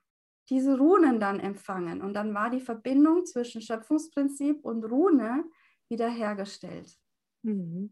diese 0.49 0.77
Runen 0.77 1.19
dann 1.19 1.39
empfangen. 1.39 2.01
Und 2.01 2.13
dann 2.13 2.33
war 2.35 2.51
die 2.51 2.61
Verbindung 2.61 3.25
zwischen 3.25 3.61
Schöpfungsprinzip 3.61 4.63
und 4.63 4.83
Rune 4.85 5.43
wiederhergestellt. 5.89 6.95
Mhm. 7.41 7.91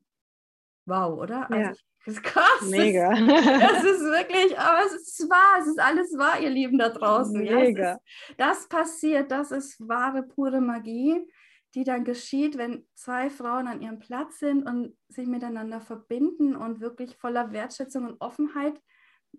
Wow, 0.86 1.20
oder? 1.20 1.50
Also 1.50 1.70
ja. 1.70 1.70
das 2.05 2.15
ist 2.15 2.24
krass. 2.24 2.62
Mega. 2.70 3.10
Das 3.13 3.84
ist 3.84 4.01
wirklich, 4.01 4.60
aber 4.60 4.86
es 4.86 4.93
ist 4.93 5.29
wahr, 5.29 5.60
es 5.62 5.67
ist 5.67 5.79
alles 5.79 6.17
wahr, 6.17 6.39
ihr 6.39 6.50
Lieben 6.50 6.77
da 6.77 6.89
draußen. 6.89 7.39
Mega. 7.39 7.84
Ja, 7.84 7.93
ist, 7.93 8.01
das 8.38 8.67
passiert, 8.67 9.32
das 9.32 9.51
ist 9.51 9.79
wahre, 9.88 10.24
pure 10.24 10.62
Magie 10.62 11.25
die 11.75 11.83
dann 11.83 12.03
geschieht, 12.03 12.57
wenn 12.57 12.87
zwei 12.93 13.29
Frauen 13.29 13.67
an 13.67 13.81
ihrem 13.81 13.99
Platz 13.99 14.39
sind 14.39 14.63
und 14.67 14.95
sich 15.07 15.27
miteinander 15.27 15.81
verbinden 15.81 16.55
und 16.55 16.81
wirklich 16.81 17.15
voller 17.17 17.51
Wertschätzung 17.51 18.05
und 18.05 18.21
Offenheit 18.21 18.79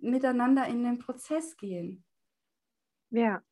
miteinander 0.01 0.67
in 0.67 0.83
den 0.83 0.99
Prozess 0.99 1.57
gehen. 1.57 2.05
Ja. 3.11 3.43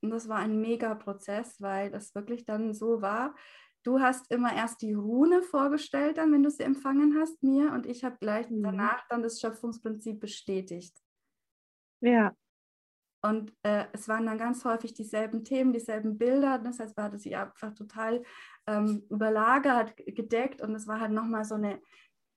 Und 0.00 0.10
das 0.10 0.28
war 0.28 0.38
ein 0.38 0.60
Mega-Prozess, 0.60 1.60
weil 1.60 1.90
das 1.90 2.14
wirklich 2.14 2.44
dann 2.44 2.72
so 2.72 3.02
war. 3.02 3.34
Du 3.82 4.00
hast 4.00 4.30
immer 4.30 4.54
erst 4.54 4.82
die 4.82 4.94
Rune 4.94 5.42
vorgestellt, 5.42 6.18
dann, 6.18 6.32
wenn 6.32 6.42
du 6.42 6.50
sie 6.50 6.62
empfangen 6.62 7.18
hast, 7.18 7.42
mir, 7.42 7.72
und 7.72 7.86
ich 7.86 8.04
habe 8.04 8.16
gleich 8.20 8.48
mhm. 8.48 8.62
danach 8.62 9.06
dann 9.08 9.22
das 9.22 9.40
Schöpfungsprinzip 9.40 10.20
bestätigt. 10.20 10.96
Ja. 12.00 12.34
Und 13.28 13.52
äh, 13.62 13.84
es 13.92 14.08
waren 14.08 14.24
dann 14.24 14.38
ganz 14.38 14.64
häufig 14.64 14.94
dieselben 14.94 15.44
Themen, 15.44 15.72
dieselben 15.72 16.16
Bilder. 16.16 16.58
Das 16.58 16.80
heißt, 16.80 16.96
man 16.96 17.06
hatte 17.06 17.18
sie 17.18 17.36
einfach 17.36 17.74
total 17.74 18.22
ähm, 18.66 19.04
überlagert, 19.10 19.94
gedeckt. 19.98 20.62
Und 20.62 20.74
es 20.74 20.86
war 20.86 21.00
halt 21.00 21.12
nochmal 21.12 21.44
so 21.44 21.56
eine 21.56 21.80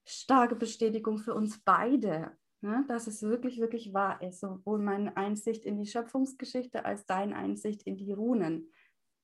starke 0.05 0.55
Bestätigung 0.55 1.17
für 1.17 1.33
uns 1.33 1.63
beide. 1.63 2.37
ne? 2.59 2.83
dass 2.89 3.07
es 3.07 3.23
wirklich, 3.23 3.59
wirklich 3.59 3.93
wahr 3.93 4.21
ist. 4.21 4.41
Sowohl 4.41 4.79
meine 4.79 5.15
Einsicht 5.15 5.65
in 5.65 5.77
die 5.77 5.85
Schöpfungsgeschichte 5.85 6.83
als 6.83 7.05
deine 7.05 7.35
Einsicht 7.37 7.83
in 7.83 7.95
die 7.95 8.11
Runen, 8.11 8.69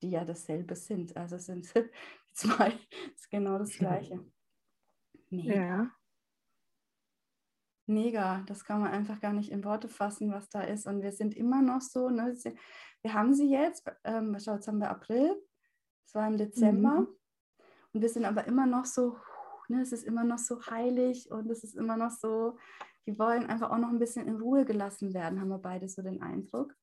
die 0.01 0.11
ja 0.11 0.23
dasselbe 0.23 0.75
sind. 0.75 1.17
Also 1.17 1.37
sind 1.37 1.67
zwei, 2.33 2.73
ist 3.13 3.29
genau 3.29 3.57
das 3.57 3.71
Gleiche. 3.77 4.23
Mega. 5.29 5.53
Ja. 5.53 5.91
Mega, 7.89 8.43
das 8.47 8.65
kann 8.65 8.81
man 8.81 8.91
einfach 8.91 9.21
gar 9.21 9.31
nicht 9.31 9.49
in 9.49 9.63
Worte 9.63 9.87
fassen, 9.87 10.31
was 10.31 10.49
da 10.49 10.61
ist. 10.61 10.85
Und 10.87 11.01
wir 11.01 11.13
sind 11.13 11.33
immer 11.35 11.61
noch 11.61 11.79
so, 11.79 12.09
ne? 12.09 12.35
wir 13.01 13.13
haben 13.13 13.33
sie 13.33 13.49
jetzt, 13.49 13.89
ähm, 14.03 14.35
schau, 14.39 14.55
jetzt 14.55 14.67
haben 14.67 14.79
wir 14.79 14.89
April, 14.89 15.33
es 16.05 16.13
war 16.13 16.27
im 16.27 16.37
Dezember. 16.37 17.01
Mhm. 17.01 17.07
Und 17.93 18.01
wir 18.01 18.09
sind 18.09 18.25
aber 18.25 18.45
immer 18.45 18.65
noch 18.65 18.85
so, 18.85 19.17
ne, 19.69 19.81
es 19.81 19.93
ist 19.93 20.03
immer 20.03 20.25
noch 20.25 20.37
so 20.37 20.65
heilig 20.65 21.31
und 21.31 21.49
es 21.49 21.63
ist 21.63 21.75
immer 21.75 21.95
noch 21.95 22.11
so, 22.11 22.57
die 23.05 23.17
wollen 23.17 23.45
einfach 23.45 23.71
auch 23.71 23.77
noch 23.77 23.89
ein 23.89 23.99
bisschen 23.99 24.27
in 24.27 24.35
Ruhe 24.35 24.65
gelassen 24.65 25.13
werden, 25.13 25.39
haben 25.39 25.47
wir 25.47 25.57
beide 25.57 25.87
so 25.87 26.01
den 26.01 26.21
Eindruck. 26.21 26.75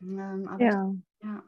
Ähm, 0.00 0.48
ja. 0.60 0.94
ja. 1.22 1.42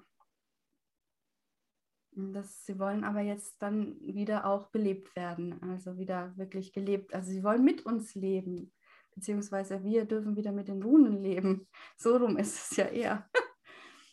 Das, 2.18 2.64
sie 2.64 2.78
wollen 2.78 3.04
aber 3.04 3.20
jetzt 3.20 3.60
dann 3.60 4.00
wieder 4.00 4.46
auch 4.46 4.68
belebt 4.68 5.14
werden, 5.16 5.62
also 5.62 5.98
wieder 5.98 6.32
wirklich 6.38 6.72
gelebt. 6.72 7.14
Also 7.14 7.30
sie 7.30 7.44
wollen 7.44 7.62
mit 7.62 7.84
uns 7.84 8.14
leben, 8.14 8.72
beziehungsweise 9.14 9.84
wir 9.84 10.06
dürfen 10.06 10.34
wieder 10.34 10.50
mit 10.50 10.68
den 10.68 10.82
Runen 10.82 11.22
leben. 11.22 11.68
So 11.98 12.16
rum 12.16 12.38
ist 12.38 12.70
es 12.70 12.76
ja 12.76 12.86
eher. 12.86 13.28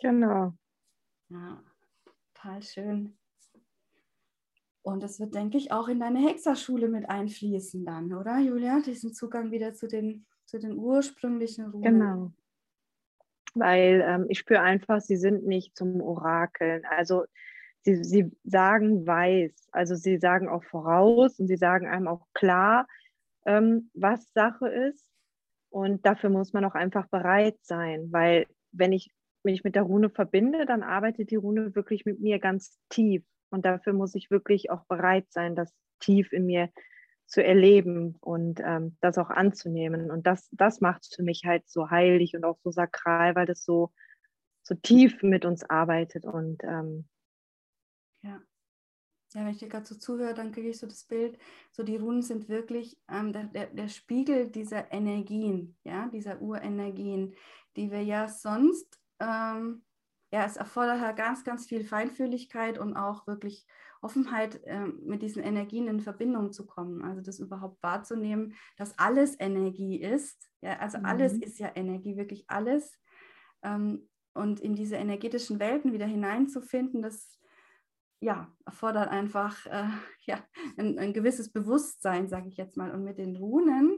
Genau. 0.01 0.53
Ja, 1.29 1.63
total 2.33 2.61
schön. 2.61 3.17
Und 4.81 5.01
das 5.01 5.21
wird, 5.21 5.33
denke 5.33 5.57
ich, 5.57 5.71
auch 5.71 5.87
in 5.87 6.01
deine 6.01 6.19
Hexerschule 6.19 6.89
mit 6.89 7.09
einfließen 7.09 7.85
dann, 7.85 8.13
oder 8.13 8.37
Julia? 8.39 8.81
Diesen 8.81 9.13
Zugang 9.13 9.51
wieder 9.51 9.73
zu 9.73 9.87
den, 9.87 10.25
zu 10.43 10.59
den 10.59 10.77
ursprünglichen 10.77 11.67
Runen. 11.67 11.83
Genau. 11.83 12.33
Weil 13.53 14.03
ähm, 14.05 14.25
ich 14.27 14.39
spüre 14.39 14.59
einfach, 14.59 14.99
sie 14.99 15.15
sind 15.15 15.45
nicht 15.45 15.77
zum 15.77 16.01
Orakeln. 16.01 16.83
Also 16.83 17.23
sie, 17.83 18.03
sie 18.03 18.31
sagen 18.43 19.05
weiß, 19.05 19.69
also 19.71 19.95
sie 19.95 20.17
sagen 20.17 20.49
auch 20.49 20.63
voraus 20.63 21.39
und 21.39 21.47
sie 21.47 21.57
sagen 21.57 21.87
einem 21.87 22.07
auch 22.07 22.25
klar, 22.33 22.87
ähm, 23.45 23.89
was 23.93 24.31
Sache 24.33 24.67
ist. 24.67 25.09
Und 25.69 26.05
dafür 26.05 26.29
muss 26.29 26.53
man 26.53 26.65
auch 26.65 26.75
einfach 26.75 27.07
bereit 27.07 27.57
sein, 27.61 28.11
weil 28.11 28.47
wenn 28.71 28.91
ich 28.91 29.11
mich 29.43 29.63
mit 29.63 29.75
der 29.75 29.83
Rune 29.83 30.09
verbinde, 30.09 30.65
dann 30.65 30.83
arbeitet 30.83 31.31
die 31.31 31.35
Rune 31.35 31.75
wirklich 31.75 32.05
mit 32.05 32.19
mir 32.19 32.39
ganz 32.39 32.79
tief. 32.89 33.23
Und 33.49 33.65
dafür 33.65 33.93
muss 33.93 34.15
ich 34.15 34.31
wirklich 34.31 34.71
auch 34.71 34.85
bereit 34.85 35.25
sein, 35.29 35.55
das 35.55 35.73
tief 35.99 36.31
in 36.31 36.45
mir 36.45 36.69
zu 37.25 37.43
erleben 37.43 38.15
und 38.21 38.59
ähm, 38.63 38.97
das 39.01 39.17
auch 39.17 39.29
anzunehmen. 39.29 40.11
Und 40.11 40.27
das, 40.27 40.47
das 40.51 40.81
macht 40.81 41.03
es 41.03 41.15
für 41.15 41.23
mich 41.23 41.43
halt 41.45 41.67
so 41.67 41.89
heilig 41.89 42.35
und 42.35 42.45
auch 42.45 42.59
so 42.63 42.71
sakral, 42.71 43.35
weil 43.35 43.45
das 43.45 43.63
so, 43.63 43.91
so 44.61 44.75
tief 44.75 45.23
mit 45.23 45.45
uns 45.45 45.67
arbeitet. 45.69 46.25
Und 46.25 46.63
ähm, 46.63 47.07
ja. 48.23 48.41
Ja, 49.33 49.41
wenn 49.41 49.51
ich 49.51 49.57
dir 49.57 49.67
gerade 49.67 49.85
so 49.85 49.95
zuhöre, 49.95 50.35
dann 50.35 50.51
kriege 50.51 50.69
ich 50.69 50.77
so 50.77 50.85
das 50.85 51.05
Bild, 51.05 51.39
so 51.71 51.81
die 51.81 51.95
Runen 51.95 52.21
sind 52.21 52.49
wirklich 52.49 52.99
ähm, 53.09 53.33
der, 53.33 53.45
der, 53.45 53.67
der, 53.67 53.87
Spiegel 53.87 54.51
dieser 54.51 54.91
Energien, 54.93 55.75
ja, 55.83 56.07
dieser 56.09 56.39
Urenergien, 56.39 57.33
die 57.75 57.89
wir 57.89 58.03
ja 58.03 58.27
sonst, 58.27 58.99
ähm, 59.19 59.83
ja, 60.31 60.45
es 60.45 60.57
erfordert 60.57 61.01
halt 61.01 61.17
ganz, 61.17 61.43
ganz 61.43 61.65
viel 61.65 61.83
Feinfühligkeit 61.83 62.77
und 62.77 62.95
auch 62.95 63.25
wirklich 63.25 63.65
Offenheit, 64.01 64.61
ähm, 64.65 64.99
mit 65.03 65.21
diesen 65.21 65.41
Energien 65.41 65.87
in 65.87 65.99
Verbindung 65.99 66.51
zu 66.51 66.65
kommen. 66.65 67.03
Also 67.03 67.21
das 67.21 67.39
überhaupt 67.39 67.81
wahrzunehmen, 67.81 68.55
dass 68.77 68.97
alles 68.99 69.39
Energie 69.39 70.01
ist. 70.01 70.49
Ja, 70.61 70.77
also 70.79 70.99
mhm. 70.99 71.05
alles 71.05 71.33
ist 71.33 71.57
ja 71.57 71.71
Energie, 71.73 72.17
wirklich 72.17 72.45
alles. 72.49 72.99
Ähm, 73.63 74.09
und 74.33 74.59
in 74.59 74.75
diese 74.75 74.95
energetischen 74.95 75.59
Welten 75.59 75.93
wieder 75.93 76.07
hineinzufinden, 76.07 77.01
das 77.01 77.39
ja, 78.23 78.49
erfordert 78.65 79.09
einfach 79.09 79.65
äh, 79.65 79.89
ja, 80.25 80.43
ein, 80.77 80.97
ein, 80.97 81.13
gewisses 81.13 81.51
Bewusstsein, 81.51 82.29
sage 82.29 82.47
ich 82.47 82.57
jetzt 82.57 82.77
mal. 82.77 82.91
Und 82.91 83.03
mit 83.03 83.17
den 83.17 83.35
Runen 83.35 83.97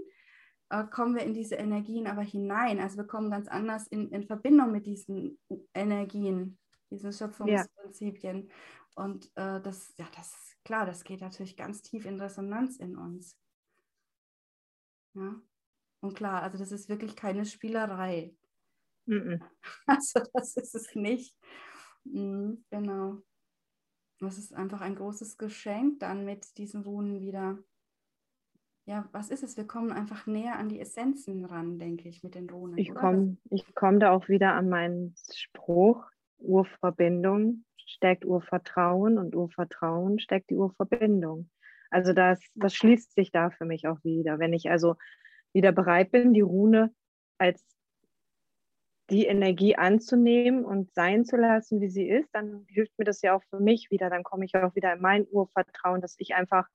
äh, 0.70 0.84
kommen 0.86 1.16
wir 1.16 1.24
in 1.24 1.34
diese 1.34 1.56
Energien 1.56 2.08
aber 2.08 2.24
hinein. 2.24 2.80
Also 2.80 2.98
wir 2.98 3.06
kommen 3.06 3.30
ganz 3.30 3.48
anders 3.48 3.88
in, 3.88 4.10
in 4.10 4.24
Verbindung 4.24 4.72
mit 4.72 4.88
diesen 4.88 5.40
Energien, 5.74 6.58
diesen 6.90 7.14
Schöpfungsprinzipien. 7.14 8.48
Ja. 8.48 9.04
Und 9.04 9.26
äh, 9.36 9.62
das, 9.62 9.94
ja, 9.98 10.08
das 10.16 10.56
klar, 10.64 10.88
das 10.88 11.04
geht 11.04 11.22
natürlich 11.22 11.56
ganz 11.56 11.84
tief 11.84 12.06
in 12.06 12.20
Resonanz 12.20 12.78
in 12.78 12.98
uns. 12.98 13.38
Ja. 15.14 15.36
Und 16.02 16.16
klar, 16.16 16.42
also 16.42 16.58
das 16.58 16.72
ist 16.72 16.90
wirklich 16.90 17.16
keine 17.16 17.46
Spielerei. 17.46 18.36
Mm 19.06 19.14
-mm. 19.14 19.42
Also 19.86 20.22
das 20.34 20.58
ist 20.58 20.74
es 20.74 20.96
nicht. 20.96 21.38
Mm, 22.06 22.54
genau. 22.72 23.22
Das 24.26 24.38
ist 24.38 24.54
einfach 24.54 24.82
ein 24.82 24.96
großes 24.96 25.38
Geschenk, 25.38 26.00
dann 26.00 26.26
mit 26.26 26.58
diesen 26.58 26.84
Runen 26.84 27.22
wieder. 27.22 27.58
Ja, 28.86 29.08
was 29.12 29.30
ist 29.30 29.44
es? 29.44 29.58
Wir 29.58 29.66
kommen 29.66 29.92
einfach 29.92 30.28
näher 30.28 30.60
an 30.60 30.70
die 30.70 30.80
Essenzen 30.80 31.46
ran, 31.46 31.80
denke 31.80 32.08
ich, 32.08 32.24
mit 32.24 32.36
den 32.36 32.50
Runen. 32.50 32.78
Ich 32.78 32.94
komme 32.94 33.38
komm 33.74 34.00
da 34.00 34.12
auch 34.12 34.28
wieder 34.28 34.54
an 34.54 34.70
meinen 34.70 35.16
Spruch, 35.34 36.06
Urverbindung 36.38 37.66
steckt 37.86 38.26
Urvertrauen 38.26 39.18
und 39.18 39.36
Urvertrauen 39.36 40.20
steckt 40.20 40.50
die 40.50 40.56
Urverbindung. 40.56 41.50
Also 41.90 42.14
das, 42.14 42.40
das 42.56 42.76
schließt 42.76 43.14
sich 43.16 43.32
da 43.32 43.52
für 43.52 43.66
mich 43.66 43.88
auch 43.88 44.04
wieder. 44.04 44.40
Wenn 44.40 44.54
ich 44.54 44.70
also 44.70 44.96
wieder 45.54 45.72
bereit 45.72 46.12
bin, 46.12 46.34
die 46.34 46.42
Rune 46.42 46.94
als 47.38 47.64
die 49.10 49.26
Energie 49.26 49.76
anzunehmen 49.76 50.66
und 50.66 50.94
sein 50.94 51.26
zu 51.26 51.38
lassen, 51.38 51.80
wie 51.82 51.90
sie 51.90 52.08
ist, 52.08 52.30
dann 52.34 52.66
hilft 52.68 52.98
mir 52.98 53.06
das 53.06 53.22
ja 53.22 53.36
auch 53.36 53.44
für 53.50 53.60
mich 53.60 53.92
wieder. 53.92 54.10
Dann 54.10 54.24
komme 54.24 54.46
ich 54.46 54.56
auch 54.56 54.76
wieder 54.76 54.94
in 54.94 55.02
mein 55.02 55.28
Urvertrauen, 55.30 56.02
dass 56.02 56.16
ich 56.18 56.34
einfach 56.34 56.68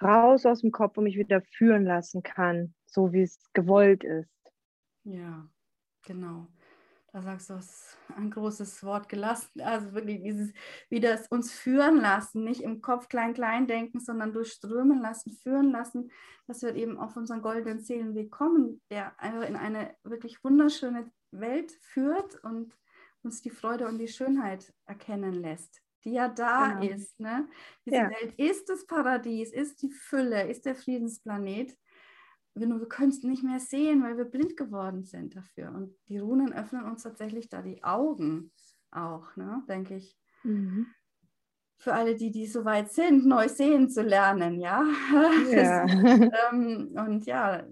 raus 0.00 0.46
aus 0.46 0.62
dem 0.62 0.72
Kopf 0.72 0.96
und 0.96 1.04
mich 1.04 1.16
wieder 1.16 1.42
führen 1.42 1.84
lassen 1.84 2.22
kann, 2.22 2.74
so 2.86 3.12
wie 3.12 3.22
es 3.22 3.38
gewollt 3.52 4.02
ist. 4.04 4.30
Ja, 5.04 5.48
genau. 6.04 6.48
Da 7.12 7.20
sagst 7.20 7.50
du 7.50 7.54
es 7.54 7.98
ein 8.16 8.30
großes 8.30 8.82
Wort 8.84 9.10
gelassen. 9.10 9.60
Also 9.60 9.92
wirklich 9.92 10.22
dieses, 10.22 10.50
wie 10.88 10.98
das 10.98 11.28
uns 11.28 11.52
führen 11.52 12.00
lassen, 12.00 12.42
nicht 12.42 12.62
im 12.62 12.80
Kopf 12.80 13.08
klein, 13.08 13.34
klein 13.34 13.66
denken, 13.66 14.00
sondern 14.00 14.32
durchströmen 14.32 14.98
lassen, 15.02 15.32
führen 15.32 15.72
lassen, 15.72 16.10
dass 16.46 16.62
wir 16.62 16.74
eben 16.74 16.98
auf 16.98 17.14
unseren 17.14 17.42
goldenen 17.42 17.80
Seelenweg 17.80 18.30
kommen, 18.30 18.80
der 18.90 19.18
einfach 19.20 19.46
in 19.46 19.56
eine 19.56 19.94
wirklich 20.04 20.42
wunderschöne 20.42 21.10
Welt 21.32 21.72
führt 21.72 22.42
und 22.44 22.76
uns 23.22 23.42
die 23.42 23.50
Freude 23.50 23.86
und 23.86 23.98
die 23.98 24.08
Schönheit 24.08 24.72
erkennen 24.86 25.34
lässt, 25.34 25.82
die 26.04 26.12
ja 26.12 26.28
da 26.28 26.74
genau. 26.80 26.94
ist. 26.94 27.18
Ne? 27.20 27.48
Diese 27.84 27.96
ja. 27.96 28.10
Welt 28.10 28.34
ist 28.38 28.68
das 28.68 28.86
Paradies, 28.86 29.52
ist 29.52 29.82
die 29.82 29.90
Fülle, 29.90 30.48
ist 30.48 30.66
der 30.66 30.74
Friedensplanet. 30.74 31.76
Wir, 32.54 32.66
nur, 32.66 32.80
wir 32.80 32.88
können 32.88 33.10
es 33.10 33.22
nicht 33.22 33.42
mehr 33.42 33.60
sehen, 33.60 34.02
weil 34.02 34.18
wir 34.18 34.26
blind 34.26 34.56
geworden 34.56 35.04
sind 35.04 35.36
dafür. 35.36 35.72
Und 35.72 35.94
die 36.08 36.18
Runen 36.18 36.52
öffnen 36.52 36.84
uns 36.84 37.02
tatsächlich 37.02 37.48
da 37.48 37.62
die 37.62 37.82
Augen 37.82 38.52
auch, 38.90 39.34
ne? 39.36 39.62
denke 39.68 39.96
ich. 39.96 40.18
Mhm. 40.42 40.86
Für 41.78 41.94
alle, 41.94 42.14
die, 42.14 42.30
die 42.30 42.46
so 42.46 42.64
weit 42.64 42.92
sind, 42.92 43.26
neu 43.26 43.48
sehen 43.48 43.88
zu 43.88 44.02
lernen, 44.02 44.60
ja. 44.60 44.84
ja. 45.50 45.84
ähm, 46.52 46.94
und 46.94 47.26
ja, 47.26 47.64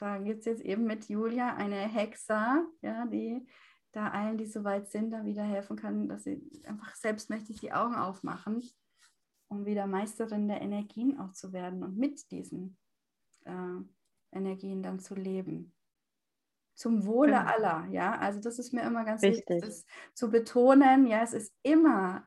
da 0.00 0.18
gibt 0.18 0.40
es 0.40 0.46
jetzt 0.46 0.62
eben 0.62 0.84
mit 0.84 1.08
Julia 1.08 1.54
eine 1.54 1.76
Hexa, 1.76 2.66
ja, 2.80 3.06
die 3.06 3.46
da 3.92 4.08
allen, 4.08 4.38
die 4.38 4.46
so 4.46 4.64
weit 4.64 4.90
sind, 4.90 5.10
da 5.10 5.24
wieder 5.24 5.42
helfen 5.42 5.76
kann, 5.76 6.08
dass 6.08 6.24
sie 6.24 6.40
einfach 6.64 6.94
selbstmächtig 6.94 7.60
die 7.60 7.72
Augen 7.72 7.94
aufmachen, 7.94 8.62
um 9.48 9.66
wieder 9.66 9.86
Meisterin 9.86 10.48
der 10.48 10.62
Energien 10.62 11.18
auch 11.18 11.32
zu 11.32 11.52
werden 11.52 11.82
und 11.82 11.98
mit 11.98 12.30
diesen 12.30 12.78
äh, 13.44 13.82
Energien 14.32 14.82
dann 14.82 15.00
zu 15.00 15.14
leben. 15.14 15.74
Zum 16.74 17.04
Wohle 17.04 17.32
ja. 17.32 17.44
aller, 17.44 17.86
ja. 17.90 18.18
Also 18.18 18.40
das 18.40 18.58
ist 18.58 18.72
mir 18.72 18.82
immer 18.82 19.04
ganz 19.04 19.20
wichtig, 19.20 19.60
das 19.60 19.84
zu 20.14 20.30
betonen. 20.30 21.06
Ja, 21.06 21.22
es 21.22 21.34
ist 21.34 21.52
immer 21.62 22.26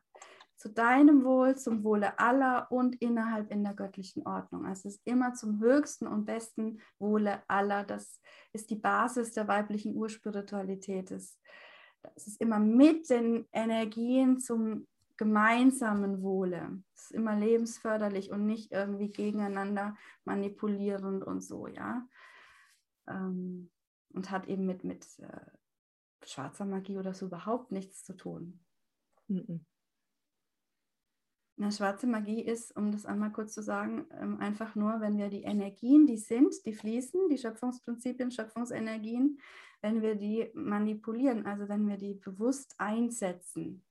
zu 0.64 0.70
deinem 0.70 1.24
Wohl, 1.24 1.58
zum 1.58 1.84
Wohle 1.84 2.18
aller 2.18 2.72
und 2.72 2.94
innerhalb 3.02 3.50
in 3.50 3.64
der 3.64 3.74
göttlichen 3.74 4.26
Ordnung. 4.26 4.64
Also 4.64 4.88
es 4.88 4.94
ist 4.94 5.06
immer 5.06 5.34
zum 5.34 5.60
höchsten 5.60 6.06
und 6.06 6.24
besten 6.24 6.80
Wohle 6.98 7.42
aller. 7.48 7.84
Das 7.84 8.18
ist 8.54 8.70
die 8.70 8.76
Basis 8.76 9.32
der 9.32 9.46
weiblichen 9.46 9.94
Urspiritualität. 9.94 11.10
Das 11.10 11.36
ist 12.16 12.40
immer 12.40 12.58
mit 12.58 13.10
den 13.10 13.46
Energien 13.52 14.38
zum 14.38 14.86
gemeinsamen 15.18 16.22
Wohle. 16.22 16.82
Es 16.94 17.10
ist 17.10 17.10
immer 17.10 17.36
lebensförderlich 17.36 18.30
und 18.30 18.46
nicht 18.46 18.72
irgendwie 18.72 19.12
gegeneinander 19.12 19.98
manipulierend 20.24 21.24
und 21.24 21.42
so, 21.42 21.66
ja. 21.66 22.08
Ähm, 23.06 23.70
und 24.14 24.30
hat 24.30 24.48
eben 24.48 24.64
mit, 24.64 24.82
mit 24.82 25.06
äh, 25.18 26.26
schwarzer 26.26 26.64
Magie 26.64 26.96
oder 26.96 27.12
so 27.12 27.26
überhaupt 27.26 27.70
nichts 27.70 28.02
zu 28.02 28.14
tun. 28.14 28.64
Mm 29.28 29.40
-mm. 29.40 29.60
Na, 31.56 31.70
schwarze 31.70 32.08
Magie 32.08 32.42
ist, 32.42 32.76
um 32.76 32.90
das 32.90 33.06
einmal 33.06 33.30
kurz 33.30 33.54
zu 33.54 33.62
sagen, 33.62 34.06
ähm, 34.20 34.40
einfach 34.40 34.74
nur, 34.74 35.00
wenn 35.00 35.18
wir 35.18 35.28
die 35.28 35.44
Energien, 35.44 36.06
die 36.06 36.16
sind, 36.16 36.52
die 36.66 36.72
fließen, 36.72 37.28
die 37.28 37.38
Schöpfungsprinzipien, 37.38 38.32
Schöpfungsenergien, 38.32 39.38
wenn 39.80 40.02
wir 40.02 40.16
die 40.16 40.50
manipulieren, 40.54 41.46
also 41.46 41.68
wenn 41.68 41.86
wir 41.86 41.96
die 41.96 42.14
bewusst 42.14 42.74
einsetzen. 42.78 43.84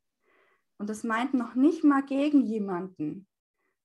Und 0.77 0.89
das 0.89 1.05
meint 1.05 1.33
noch 1.33 1.55
nicht 1.55 1.85
mal 1.85 2.03
gegen 2.03 2.41
jemanden, 2.41 3.27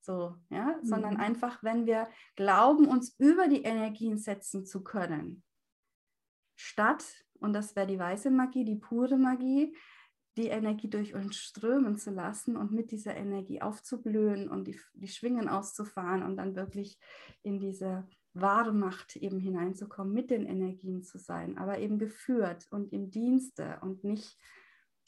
so, 0.00 0.34
ja, 0.50 0.78
mhm. 0.80 0.84
sondern 0.84 1.16
einfach, 1.16 1.62
wenn 1.62 1.86
wir 1.86 2.08
glauben, 2.34 2.88
uns 2.88 3.14
über 3.18 3.46
die 3.46 3.62
Energien 3.62 4.18
setzen 4.18 4.64
zu 4.64 4.82
können, 4.82 5.44
statt, 6.56 7.04
und 7.38 7.52
das 7.52 7.76
wäre 7.76 7.86
die 7.86 7.98
weiße 7.98 8.30
Magie, 8.30 8.64
die 8.64 8.76
pure 8.76 9.16
Magie, 9.16 9.76
die 10.38 10.48
Energie 10.48 10.88
durch 10.88 11.14
uns 11.14 11.36
strömen 11.36 11.96
zu 11.96 12.10
lassen 12.10 12.56
und 12.56 12.72
mit 12.72 12.92
dieser 12.92 13.16
Energie 13.16 13.60
aufzublühen 13.60 14.48
und 14.48 14.68
die, 14.68 14.78
die 14.94 15.08
Schwingen 15.08 15.48
auszufahren 15.48 16.22
und 16.22 16.36
dann 16.36 16.54
wirklich 16.54 16.98
in 17.42 17.58
diese 17.58 18.06
wahre 18.34 18.72
Macht 18.72 19.16
eben 19.16 19.40
hineinzukommen, 19.40 20.14
mit 20.14 20.30
den 20.30 20.46
Energien 20.46 21.02
zu 21.02 21.18
sein, 21.18 21.58
aber 21.58 21.78
eben 21.78 21.98
geführt 21.98 22.68
und 22.70 22.92
im 22.92 23.10
Dienste 23.10 23.78
und 23.82 24.04
nicht, 24.04 24.38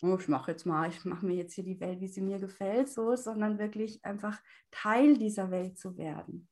oh, 0.03 0.17
ich 0.19 0.27
mache 0.27 0.51
jetzt 0.51 0.67
mal, 0.67 0.89
ich 0.89 1.05
mache 1.05 1.25
mir 1.25 1.37
jetzt 1.37 1.55
hier 1.55 1.65
die 1.65 1.79
Welt, 1.79 2.01
wie 2.01 2.09
sie 2.09 2.23
mir 2.23 2.41
gefällt, 2.41 2.89
so, 2.89 3.15
sondern 3.15 3.59
wirklich 3.59 4.05
einfach 4.05 4.41
Teil 4.73 5.17
dieser 5.17 5.53
Welt 5.53 5.79
zu 5.79 5.97
werden. 5.97 6.49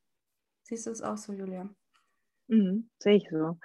Siehst 0.62 0.86
du 0.86 0.90
es 0.90 1.02
auch 1.02 1.16
so, 1.16 1.32
Julia? 1.32 1.68
Mhm, 2.46 2.88
sehe 3.00 3.16
ich 3.16 3.26
so. 3.28 3.58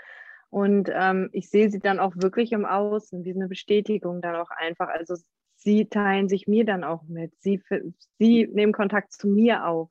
Und 0.53 0.87
ähm, 0.93 1.29
ich 1.31 1.49
sehe 1.49 1.71
sie 1.71 1.79
dann 1.79 1.97
auch 1.97 2.13
wirklich 2.15 2.51
im 2.51 2.63
Außen, 2.63 3.25
wie 3.25 3.33
eine 3.33 3.47
Bestätigung 3.47 4.21
dann 4.21 4.35
auch 4.35 4.51
einfach. 4.51 4.87
Also 4.87 5.15
sie 5.55 5.87
teilen 5.87 6.29
sich 6.29 6.45
mir 6.45 6.63
dann 6.63 6.83
auch 6.83 7.01
mit. 7.07 7.33
Sie, 7.41 7.59
sie 8.19 8.47
nehmen 8.53 8.71
Kontakt 8.71 9.13
zu 9.13 9.27
mir 9.27 9.65
auf, 9.65 9.89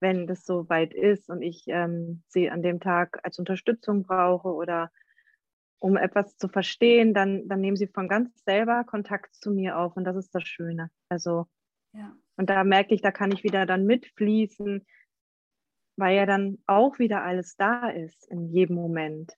wenn 0.00 0.26
das 0.26 0.44
so 0.44 0.68
weit 0.68 0.92
ist 0.92 1.30
und 1.30 1.40
ich 1.40 1.66
ähm, 1.68 2.24
sie 2.26 2.50
an 2.50 2.64
dem 2.64 2.80
Tag 2.80 3.20
als 3.22 3.38
Unterstützung 3.38 4.02
brauche 4.02 4.48
oder 4.48 4.90
um 5.78 5.96
etwas 5.96 6.36
zu 6.36 6.48
verstehen, 6.48 7.14
dann, 7.14 7.46
dann 7.46 7.60
nehmen 7.60 7.76
sie 7.76 7.86
von 7.86 8.08
ganz 8.08 8.42
selber 8.42 8.82
Kontakt 8.82 9.36
zu 9.36 9.52
mir 9.52 9.78
auf 9.78 9.96
und 9.96 10.02
das 10.02 10.16
ist 10.16 10.34
das 10.34 10.42
Schöne. 10.42 10.90
Also 11.08 11.46
ja. 11.92 12.12
und 12.36 12.50
da 12.50 12.64
merke 12.64 12.92
ich, 12.92 13.02
da 13.02 13.12
kann 13.12 13.30
ich 13.30 13.44
wieder 13.44 13.66
dann 13.66 13.86
mitfließen 13.86 14.84
weil 15.96 16.16
ja 16.16 16.26
dann 16.26 16.58
auch 16.66 16.98
wieder 16.98 17.22
alles 17.22 17.56
da 17.56 17.88
ist 17.88 18.26
in 18.28 18.48
jedem 18.48 18.76
Moment. 18.76 19.36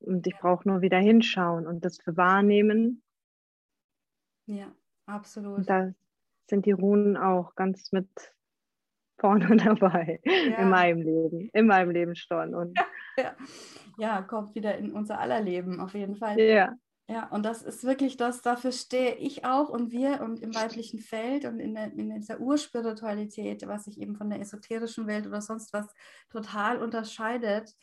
Und 0.00 0.26
ich 0.26 0.36
brauche 0.38 0.68
nur 0.68 0.80
wieder 0.80 0.98
hinschauen 0.98 1.66
und 1.66 1.84
das 1.84 1.98
für 2.00 2.16
wahrnehmen. 2.16 3.02
Ja, 4.46 4.74
absolut. 5.06 5.58
Und 5.58 5.70
da 5.70 5.92
sind 6.48 6.66
die 6.66 6.72
Runen 6.72 7.16
auch 7.16 7.54
ganz 7.54 7.92
mit 7.92 8.08
vorne 9.18 9.56
dabei 9.56 10.20
ja. 10.24 10.58
in 10.58 10.68
meinem 10.68 11.02
Leben, 11.02 11.48
in 11.52 11.66
meinem 11.66 11.90
Leben 11.90 12.16
schon. 12.16 12.54
Und 12.54 12.78
ja. 13.16 13.36
ja, 13.98 14.22
kommt 14.22 14.54
wieder 14.54 14.76
in 14.76 14.92
unser 14.92 15.18
aller 15.18 15.40
Leben 15.40 15.80
auf 15.80 15.94
jeden 15.94 16.16
Fall. 16.16 16.38
Ja. 16.40 16.74
Ja, 17.08 17.28
und 17.30 17.42
das 17.42 17.62
ist 17.62 17.84
wirklich 17.84 18.16
das, 18.16 18.42
dafür 18.42 18.72
stehe 18.72 19.16
ich 19.16 19.44
auch 19.44 19.68
und 19.68 19.90
wir 19.90 20.20
und 20.22 20.40
im 20.40 20.54
weiblichen 20.54 21.00
Feld 21.00 21.44
und 21.44 21.58
in, 21.58 21.74
der, 21.74 21.92
in 21.92 22.14
dieser 22.14 22.40
Urspiritualität, 22.40 23.66
was 23.66 23.84
sich 23.84 24.00
eben 24.00 24.16
von 24.16 24.30
der 24.30 24.40
esoterischen 24.40 25.06
Welt 25.08 25.26
oder 25.26 25.40
sonst 25.42 25.72
was 25.72 25.86
total 26.30 26.80
unterscheidet, 26.80 27.74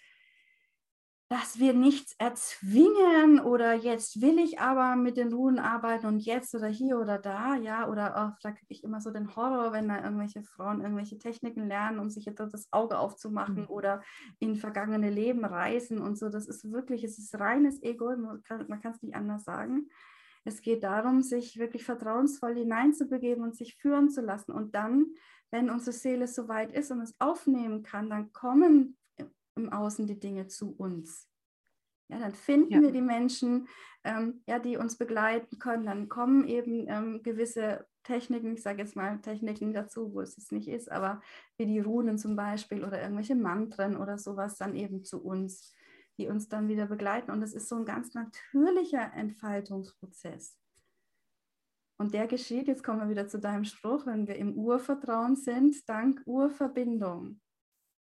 dass 1.29 1.59
wir 1.59 1.73
nichts 1.73 2.15
erzwingen 2.17 3.39
oder 3.39 3.75
jetzt 3.75 4.19
will 4.19 4.39
ich 4.39 4.59
aber 4.59 4.95
mit 4.95 5.15
den 5.15 5.31
Runen 5.31 5.59
arbeiten 5.59 6.07
und 6.07 6.25
jetzt 6.25 6.55
oder 6.55 6.67
hier 6.67 6.97
oder 6.97 7.19
da, 7.19 7.55
ja, 7.55 7.87
oder 7.87 8.33
oh, 8.33 8.37
da 8.41 8.51
kriege 8.51 8.73
ich 8.73 8.83
immer 8.83 8.99
so 8.99 9.11
den 9.11 9.35
Horror, 9.35 9.71
wenn 9.71 9.89
da 9.89 10.03
irgendwelche 10.03 10.41
Frauen 10.41 10.81
irgendwelche 10.81 11.19
Techniken 11.19 11.67
lernen, 11.67 11.99
um 11.99 12.09
sich 12.09 12.25
jetzt 12.25 12.39
das 12.39 12.67
Auge 12.71 12.97
aufzumachen 12.97 13.61
mhm. 13.61 13.69
oder 13.69 14.01
in 14.39 14.55
vergangene 14.55 15.11
Leben 15.11 15.45
reisen 15.45 16.01
und 16.01 16.17
so. 16.17 16.29
Das 16.29 16.47
ist 16.47 16.71
wirklich, 16.71 17.03
es 17.03 17.19
ist 17.19 17.39
reines 17.39 17.83
Ego, 17.83 18.11
man 18.17 18.41
kann 18.81 18.91
es 18.91 19.03
nicht 19.03 19.15
anders 19.15 19.43
sagen. 19.43 19.87
Es 20.45 20.61
geht 20.61 20.83
darum, 20.83 21.21
sich 21.21 21.59
wirklich 21.59 21.83
vertrauensvoll 21.83 22.55
hineinzubegeben 22.55 23.43
und 23.43 23.55
sich 23.55 23.75
führen 23.75 24.09
zu 24.09 24.21
lassen. 24.21 24.51
Und 24.51 24.73
dann, 24.73 25.05
wenn 25.51 25.69
unsere 25.69 25.91
Seele 25.91 26.27
so 26.27 26.47
weit 26.47 26.71
ist 26.71 26.89
und 26.89 27.01
es 27.01 27.13
aufnehmen 27.19 27.83
kann, 27.83 28.09
dann 28.09 28.31
kommen 28.31 28.97
im 29.59 29.71
Außen 29.71 30.07
die 30.07 30.19
Dinge 30.19 30.47
zu 30.47 30.75
uns. 30.75 31.27
Ja, 32.09 32.17
dann 32.17 32.33
finden 32.33 32.73
ja. 32.73 32.81
wir 32.81 32.91
die 32.91 33.01
Menschen, 33.01 33.67
ähm, 34.03 34.41
ja, 34.47 34.57
die 34.57 34.77
uns 34.77 34.97
begleiten 34.97 35.59
können. 35.59 35.85
Dann 35.85 36.09
kommen 36.09 36.47
eben 36.47 36.87
ähm, 36.87 37.21
gewisse 37.21 37.85
Techniken, 38.03 38.53
ich 38.53 38.63
sage 38.63 38.79
jetzt 38.79 38.95
mal 38.95 39.19
Techniken 39.21 39.73
dazu, 39.73 40.13
wo 40.13 40.21
es 40.21 40.35
jetzt 40.35 40.51
nicht 40.51 40.67
ist, 40.67 40.91
aber 40.91 41.21
wie 41.57 41.67
die 41.67 41.79
Runen 41.79 42.17
zum 42.17 42.35
Beispiel 42.35 42.83
oder 42.83 43.01
irgendwelche 43.01 43.35
Mantren 43.35 43.95
oder 43.95 44.17
sowas 44.17 44.57
dann 44.57 44.75
eben 44.75 45.03
zu 45.03 45.23
uns, 45.23 45.75
die 46.17 46.27
uns 46.27 46.49
dann 46.49 46.67
wieder 46.67 46.87
begleiten. 46.87 47.29
Und 47.29 47.43
es 47.43 47.53
ist 47.53 47.69
so 47.69 47.75
ein 47.75 47.85
ganz 47.85 48.15
natürlicher 48.15 49.13
Entfaltungsprozess. 49.13 50.57
Und 51.99 52.13
der 52.13 52.27
geschieht, 52.27 52.67
jetzt 52.67 52.83
kommen 52.83 53.01
wir 53.01 53.09
wieder 53.09 53.27
zu 53.27 53.39
deinem 53.39 53.65
Spruch, 53.65 54.05
wenn 54.05 54.25
wir 54.25 54.37
im 54.37 54.57
Urvertrauen 54.57 55.35
sind, 55.35 55.87
dank 55.87 56.21
Urverbindung. 56.25 57.41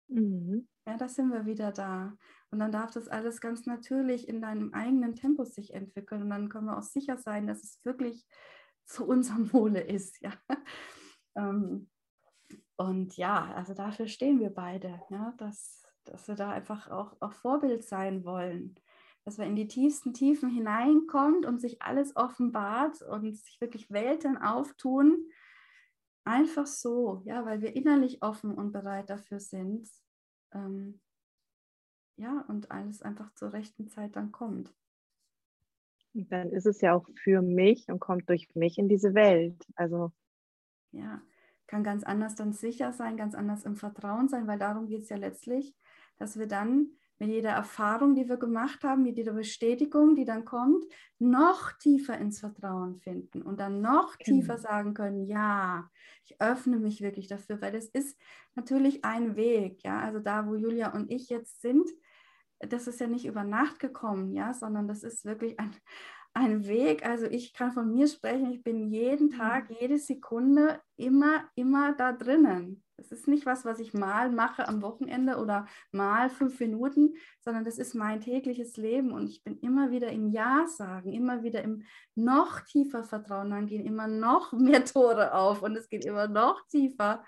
Mhm. 0.08 0.68
Ja, 0.88 0.98
da 0.98 1.08
sind 1.08 1.32
wir 1.32 1.46
wieder 1.46 1.72
da. 1.72 2.16
Und 2.52 2.60
dann 2.60 2.72
darf 2.72 2.92
das 2.92 3.08
alles 3.08 3.42
ganz 3.42 3.66
natürlich 3.66 4.30
in 4.30 4.42
deinem 4.42 4.74
eigenen 4.74 5.16
Tempo 5.16 5.44
sich 5.44 5.74
entwickeln. 5.74 6.22
Und 6.22 6.30
dann 6.30 6.50
können 6.50 6.68
wir 6.68 6.78
auch 6.78 6.84
sicher 6.84 7.18
sein, 7.18 7.48
dass 7.48 7.64
es 7.64 7.84
wirklich 7.84 8.26
zu 8.86 9.06
unserem 9.08 9.52
Wohle 9.54 9.82
ist. 9.82 10.22
Ja. 10.22 10.32
Ähm, 11.36 11.90
und 12.78 13.18
ja, 13.18 13.54
also 13.56 13.74
dafür 13.74 14.08
stehen 14.08 14.40
wir 14.40 14.52
beide, 14.52 15.02
ja, 15.10 15.34
dass, 15.38 15.84
dass 16.04 16.28
wir 16.28 16.36
da 16.36 16.52
einfach 16.52 16.90
auch, 16.90 17.16
auch 17.20 17.34
Vorbild 17.34 17.84
sein 17.84 18.24
wollen. 18.24 18.76
Dass 19.24 19.40
wir 19.40 19.46
in 19.46 19.56
die 19.56 19.68
tiefsten 19.68 20.14
Tiefen 20.14 20.50
hineinkommt 20.50 21.48
und 21.48 21.60
sich 21.60 21.82
alles 21.82 22.16
offenbart 22.16 23.02
und 23.02 23.36
sich 23.36 23.60
wirklich 23.60 23.90
Welten 23.90 24.38
auftun. 24.38 25.26
Einfach 26.26 26.68
so, 26.68 27.24
ja, 27.26 27.44
weil 27.44 27.62
wir 27.62 27.76
innerlich 27.76 28.22
offen 28.22 28.54
und 28.54 28.72
bereit 28.72 29.10
dafür 29.10 29.40
sind, 29.40 29.90
ähm, 30.56 31.00
ja, 32.18 32.46
und 32.48 32.72
alles 32.72 33.02
einfach 33.02 33.34
zur 33.34 33.54
rechten 33.54 33.90
Zeit 33.90 34.16
dann 34.16 34.32
kommt. 34.32 34.74
Und 36.14 36.32
dann 36.32 36.52
ist 36.52 36.66
es 36.66 36.80
ja 36.82 36.94
auch 36.94 37.06
für 37.16 37.42
mich 37.42 37.90
und 37.90 38.00
kommt 38.00 38.30
durch 38.30 38.48
mich 38.56 38.78
in 38.78 38.88
diese 38.88 39.14
Welt. 39.14 39.68
Also 39.76 40.14
ja, 40.92 41.22
kann 41.68 41.84
ganz 41.84 42.04
anders 42.04 42.36
dann 42.36 42.54
sicher 42.54 42.94
sein, 42.94 43.18
ganz 43.18 43.36
anders 43.36 43.66
im 43.66 43.76
Vertrauen 43.76 44.30
sein, 44.30 44.48
weil 44.48 44.58
darum 44.58 44.88
geht 44.88 45.02
es 45.04 45.10
ja 45.10 45.18
letztlich, 45.18 45.76
dass 46.18 46.40
wir 46.40 46.48
dann 46.48 46.88
mit 47.18 47.30
jeder 47.30 47.52
Erfahrung, 47.52 48.16
die 48.16 48.28
wir 48.28 48.38
gemacht 48.38 48.84
haben, 48.84 49.04
mit 49.04 49.18
jeder 49.18 49.34
Bestätigung, 49.34 50.16
die 50.16 50.26
dann 50.26 50.44
kommt, 50.44 50.86
noch 51.18 51.72
tiefer 51.74 52.18
ins 52.18 52.40
Vertrauen 52.40 53.00
finden 53.00 53.42
und 53.42 53.60
dann 53.60 53.82
noch 53.82 54.18
genau. 54.18 54.40
tiefer 54.40 54.58
sagen 54.58 54.94
können, 54.94 55.26
ja, 55.26 55.90
ich 56.26 56.40
öffne 56.42 56.78
mich 56.78 57.02
wirklich 57.02 57.28
dafür, 57.28 57.62
weil 57.62 57.76
es 57.76 57.88
ist 57.90 58.18
natürlich 58.56 59.06
ein 59.06 59.36
Weg, 59.36 59.84
ja, 59.84 60.00
also 60.00 60.20
da, 60.20 60.46
wo 60.48 60.56
Julia 60.56 60.94
und 60.94 61.10
ich 61.10 61.30
jetzt 61.30 61.62
sind, 61.62 61.90
das 62.60 62.88
ist 62.88 63.00
ja 63.00 63.08
nicht 63.08 63.26
über 63.26 63.44
Nacht 63.44 63.80
gekommen, 63.80 64.34
ja, 64.34 64.54
sondern 64.54 64.88
das 64.88 65.04
ist 65.04 65.26
wirklich 65.26 65.60
ein, 65.60 65.76
ein 66.34 66.68
Weg. 66.68 67.06
Also 67.06 67.26
ich 67.26 67.54
kann 67.54 67.72
von 67.72 67.92
mir 67.92 68.08
sprechen, 68.08 68.52
ich 68.52 68.64
bin 68.64 68.90
jeden 68.90 69.28
mhm. 69.28 69.38
Tag, 69.38 69.70
jede 69.80 69.98
Sekunde 69.98 70.82
immer, 70.98 71.50
immer 71.56 71.94
da 71.94 72.12
drinnen. 72.12 72.84
Das 72.98 73.12
ist 73.12 73.28
nicht 73.28 73.46
was, 73.46 73.66
was 73.66 73.80
ich 73.80 73.94
mal 73.94 74.32
mache 74.32 74.68
am 74.68 74.82
Wochenende 74.82 75.38
oder 75.38 75.68
mal 75.92 76.30
fünf 76.30 76.60
Minuten, 76.60 77.16
sondern 77.40 77.66
das 77.66 77.78
ist 77.78 77.94
mein 77.94 78.22
tägliches 78.22 78.78
Leben 78.78 79.12
und 79.12 79.28
ich 79.30 79.44
bin 79.44 79.60
immer 79.60 79.92
wieder 79.92 80.10
im 80.10 80.30
Ja 80.30 80.66
sagen, 80.68 81.12
immer 81.12 81.44
wieder 81.44 81.62
im 81.62 81.84
noch 82.16 82.62
tiefer 82.62 83.04
Vertrauen, 83.04 83.50
dann 83.50 83.68
gehen 83.68 83.86
immer 83.86 84.08
noch 84.08 84.52
mehr 84.54 84.86
Tore 84.86 85.34
auf 85.34 85.62
und 85.62 85.76
es 85.76 85.90
geht 85.90 86.06
immer 86.06 86.28
noch 86.28 86.66
tiefer. 86.68 87.24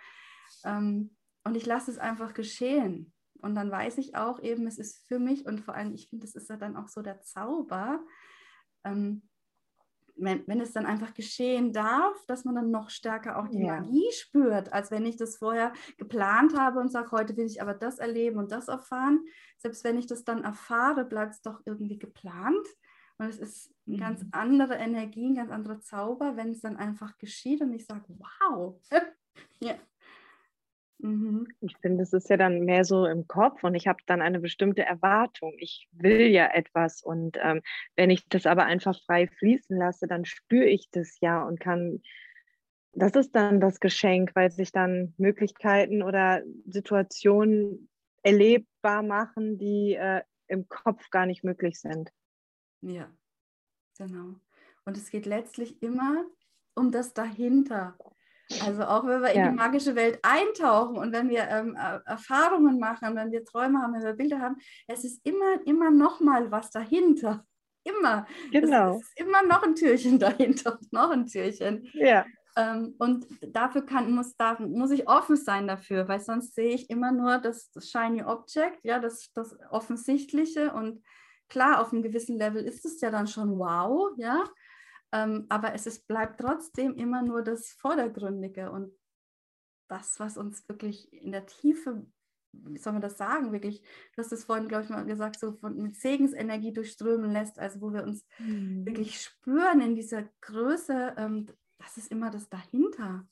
Ähm, 0.63 1.15
und 1.43 1.55
ich 1.55 1.65
lasse 1.65 1.91
es 1.91 1.97
einfach 1.97 2.33
geschehen. 2.33 3.13
Und 3.41 3.55
dann 3.55 3.71
weiß 3.71 3.97
ich 3.99 4.15
auch 4.15 4.41
eben, 4.41 4.67
es 4.67 4.77
ist 4.77 5.07
für 5.07 5.19
mich 5.19 5.45
und 5.45 5.61
vor 5.61 5.75
allem, 5.75 5.93
ich 5.93 6.09
finde, 6.09 6.25
das 6.25 6.35
ist 6.35 6.49
ja 6.49 6.57
dann 6.57 6.75
auch 6.75 6.87
so 6.87 7.01
der 7.01 7.21
Zauber, 7.21 8.03
ähm, 8.83 9.21
wenn, 10.17 10.43
wenn 10.47 10.61
es 10.61 10.71
dann 10.73 10.85
einfach 10.85 11.13
geschehen 11.13 11.73
darf, 11.73 12.15
dass 12.27 12.45
man 12.45 12.55
dann 12.55 12.71
noch 12.71 12.89
stärker 12.89 13.37
auch 13.37 13.47
die 13.47 13.59
ja. 13.59 13.79
Magie 13.79 14.09
spürt, 14.11 14.73
als 14.73 14.91
wenn 14.91 15.05
ich 15.05 15.17
das 15.17 15.37
vorher 15.37 15.73
geplant 15.97 16.57
habe 16.57 16.79
und 16.79 16.91
sage, 16.91 17.11
heute 17.11 17.37
will 17.37 17.45
ich 17.45 17.61
aber 17.61 17.73
das 17.73 17.99
erleben 17.99 18.37
und 18.37 18.51
das 18.51 18.67
erfahren. 18.67 19.23
Selbst 19.57 19.83
wenn 19.83 19.97
ich 19.97 20.07
das 20.07 20.23
dann 20.23 20.43
erfahre, 20.43 21.05
bleibt 21.05 21.33
es 21.33 21.41
doch 21.41 21.61
irgendwie 21.65 21.97
geplant. 21.97 22.67
Und 23.17 23.27
es 23.27 23.39
ist 23.39 23.73
eine 23.87 23.97
mhm. 23.97 23.99
ganz 23.99 24.25
andere 24.31 24.75
Energie, 24.75 25.29
ein 25.29 25.35
ganz 25.35 25.51
anderer 25.51 25.79
Zauber, 25.81 26.35
wenn 26.37 26.51
es 26.51 26.61
dann 26.61 26.77
einfach 26.77 27.17
geschieht 27.17 27.61
und 27.61 27.73
ich 27.73 27.85
sage, 27.85 28.05
wow. 28.07 28.79
ja. 29.59 29.75
Mhm. 30.99 31.47
Ich 31.61 31.77
finde, 31.77 32.03
es 32.03 32.13
ist 32.13 32.29
ja 32.29 32.37
dann 32.37 32.61
mehr 32.61 32.83
so 32.83 33.05
im 33.05 33.27
Kopf 33.27 33.63
und 33.63 33.75
ich 33.75 33.87
habe 33.87 33.99
dann 34.07 34.21
eine 34.21 34.39
bestimmte 34.39 34.83
Erwartung. 34.83 35.53
Ich 35.59 35.87
will 35.91 36.27
ja 36.27 36.47
etwas 36.47 37.03
und 37.03 37.37
ähm, 37.41 37.61
wenn 37.95 38.09
ich 38.09 38.27
das 38.29 38.45
aber 38.45 38.65
einfach 38.65 38.99
frei 39.05 39.27
fließen 39.27 39.77
lasse, 39.77 40.07
dann 40.07 40.25
spüre 40.25 40.65
ich 40.65 40.89
das 40.91 41.19
ja 41.19 41.43
und 41.43 41.59
kann 41.59 42.01
das 42.93 43.13
ist 43.13 43.35
dann 43.35 43.59
das 43.59 43.79
Geschenk, 43.79 44.31
weil 44.33 44.49
sich 44.49 44.71
dann 44.71 45.13
Möglichkeiten 45.17 46.01
oder 46.01 46.41
Situationen 46.65 47.89
erlebbar 48.23 49.03
machen, 49.03 49.59
die 49.59 49.93
äh, 49.93 50.23
im 50.47 50.67
Kopf 50.67 51.11
gar 51.11 51.27
nicht 51.27 51.43
möglich 51.43 51.79
sind. 51.79 52.11
Ja, 52.81 53.11
genau. 53.97 54.35
Und 54.85 54.97
es 54.97 55.11
geht 55.11 55.27
letztlich 55.27 55.81
immer 55.83 56.25
um 56.73 56.91
das 56.91 57.13
dahinter. 57.13 57.97
Also 58.65 58.83
auch 58.83 59.05
wenn 59.05 59.21
wir 59.21 59.35
ja. 59.35 59.45
in 59.45 59.51
die 59.51 59.57
magische 59.57 59.95
Welt 59.95 60.19
eintauchen 60.23 60.97
und 60.97 61.11
wenn 61.11 61.29
wir 61.29 61.47
ähm, 61.49 61.75
Erfahrungen 62.05 62.79
machen, 62.79 63.15
wenn 63.15 63.31
wir 63.31 63.43
Träume 63.43 63.79
haben, 63.79 63.93
wenn 63.93 64.03
wir 64.03 64.13
Bilder 64.13 64.39
haben, 64.39 64.55
es 64.87 65.03
ist 65.03 65.25
immer, 65.25 65.65
immer 65.65 65.91
noch 65.91 66.19
mal 66.19 66.49
was 66.51 66.71
dahinter. 66.71 67.45
Immer. 67.83 68.25
Genau. 68.51 68.97
Es 68.97 69.07
ist 69.07 69.19
immer 69.19 69.43
noch 69.43 69.63
ein 69.63 69.75
Türchen 69.75 70.19
dahinter, 70.19 70.79
noch 70.91 71.09
ein 71.09 71.27
Türchen. 71.27 71.89
Ja. 71.93 72.25
Ähm, 72.55 72.95
und 72.97 73.27
dafür 73.41 73.85
kann, 73.85 74.11
muss, 74.11 74.35
da, 74.35 74.57
muss 74.59 74.91
ich 74.91 75.07
offen 75.07 75.35
sein 75.35 75.67
dafür, 75.67 76.07
weil 76.07 76.19
sonst 76.19 76.55
sehe 76.55 76.73
ich 76.73 76.89
immer 76.89 77.11
nur 77.11 77.37
das, 77.37 77.69
das 77.71 77.89
Shiny 77.89 78.23
Object, 78.23 78.79
ja, 78.83 78.99
das, 78.99 79.31
das 79.33 79.55
Offensichtliche. 79.69 80.73
Und 80.73 81.03
klar, 81.49 81.81
auf 81.81 81.93
einem 81.93 82.01
gewissen 82.01 82.37
Level 82.37 82.63
ist 82.63 82.85
es 82.85 82.99
ja 83.01 83.11
dann 83.11 83.27
schon 83.27 83.59
wow, 83.59 84.11
ja. 84.17 84.43
Ähm, 85.13 85.45
aber 85.49 85.73
es 85.73 85.87
ist, 85.87 86.07
bleibt 86.07 86.39
trotzdem 86.39 86.95
immer 86.95 87.21
nur 87.21 87.41
das 87.41 87.71
Vordergründige 87.71 88.71
und 88.71 88.91
das, 89.87 90.19
was 90.19 90.37
uns 90.37 90.67
wirklich 90.67 91.11
in 91.13 91.31
der 91.31 91.45
Tiefe, 91.45 92.05
wie 92.51 92.77
soll 92.77 92.93
man 92.93 93.01
das 93.01 93.17
sagen, 93.17 93.51
wirklich, 93.51 93.81
du 93.81 94.21
hast 94.21 94.31
es 94.31 94.45
vorhin, 94.45 94.67
glaube 94.67 94.83
ich, 94.83 94.89
mal 94.89 95.05
gesagt, 95.05 95.39
so 95.39 95.53
von, 95.53 95.77
mit 95.77 95.95
Segensenergie 95.95 96.73
durchströmen 96.73 97.31
lässt, 97.31 97.59
also 97.59 97.81
wo 97.81 97.93
wir 97.93 98.03
uns 98.03 98.25
mhm. 98.39 98.85
wirklich 98.85 99.21
spüren 99.21 99.81
in 99.81 99.95
dieser 99.95 100.23
Größe, 100.41 101.15
ähm, 101.17 101.45
das 101.77 101.97
ist 101.97 102.11
immer 102.11 102.29
das 102.29 102.49
dahinter. 102.49 103.27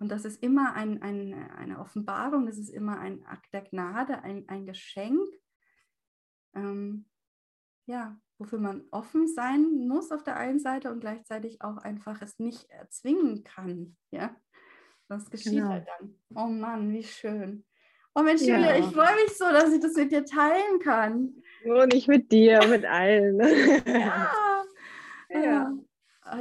Und 0.00 0.10
das 0.10 0.24
ist 0.24 0.40
immer 0.42 0.74
ein, 0.74 1.02
ein, 1.02 1.34
eine 1.34 1.80
Offenbarung, 1.80 2.46
das 2.46 2.56
ist 2.56 2.70
immer 2.70 3.00
ein 3.00 3.26
Akt 3.26 3.52
der 3.52 3.62
Gnade, 3.62 4.22
ein, 4.22 4.48
ein 4.48 4.64
Geschenk. 4.64 5.28
Ähm, 6.54 7.06
ja, 7.86 8.18
wofür 8.38 8.58
man 8.58 8.84
offen 8.90 9.26
sein 9.26 9.86
muss 9.88 10.12
auf 10.12 10.22
der 10.22 10.36
einen 10.36 10.60
Seite 10.60 10.90
und 10.90 11.00
gleichzeitig 11.00 11.60
auch 11.60 11.76
einfach 11.78 12.22
es 12.22 12.38
nicht 12.38 12.70
erzwingen 12.70 13.44
kann. 13.44 13.96
Ja, 14.10 14.34
das 15.08 15.30
geschieht 15.30 15.54
genau. 15.54 15.70
halt 15.70 15.86
dann. 15.98 16.14
Oh 16.34 16.46
Mann, 16.46 16.92
wie 16.92 17.04
schön. 17.04 17.64
Oh 18.14 18.22
Mensch, 18.22 18.42
ja. 18.42 18.56
Julia, 18.56 18.78
ich 18.78 18.86
freue 18.86 19.14
mich 19.14 19.36
so, 19.36 19.44
dass 19.44 19.72
ich 19.72 19.80
das 19.80 19.94
mit 19.94 20.12
dir 20.12 20.24
teilen 20.24 20.80
kann. 20.80 21.34
Nur 21.64 21.86
nicht 21.86 22.08
mit 22.08 22.32
dir, 22.32 22.66
mit 22.66 22.84
allen. 22.84 23.38
ja. 23.86 24.32
ja. 25.30 25.72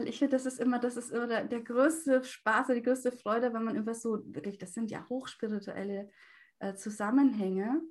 Ich 0.06 0.20
finde, 0.20 0.36
das 0.36 0.46
ist 0.46 0.60
immer, 0.60 0.80
das 0.80 0.98
ist 0.98 1.12
immer 1.12 1.28
der, 1.28 1.46
der 1.46 1.62
größte 1.62 2.24
Spaß, 2.24 2.68
die 2.68 2.82
größte 2.82 3.12
Freude, 3.12 3.54
wenn 3.54 3.64
man 3.64 3.78
über 3.78 3.94
so 3.94 4.22
wirklich, 4.26 4.58
das 4.58 4.74
sind 4.74 4.92
ja 4.92 5.08
hochspirituelle 5.08 6.10
äh, 6.60 6.76
Zusammenhänge, 6.76 7.82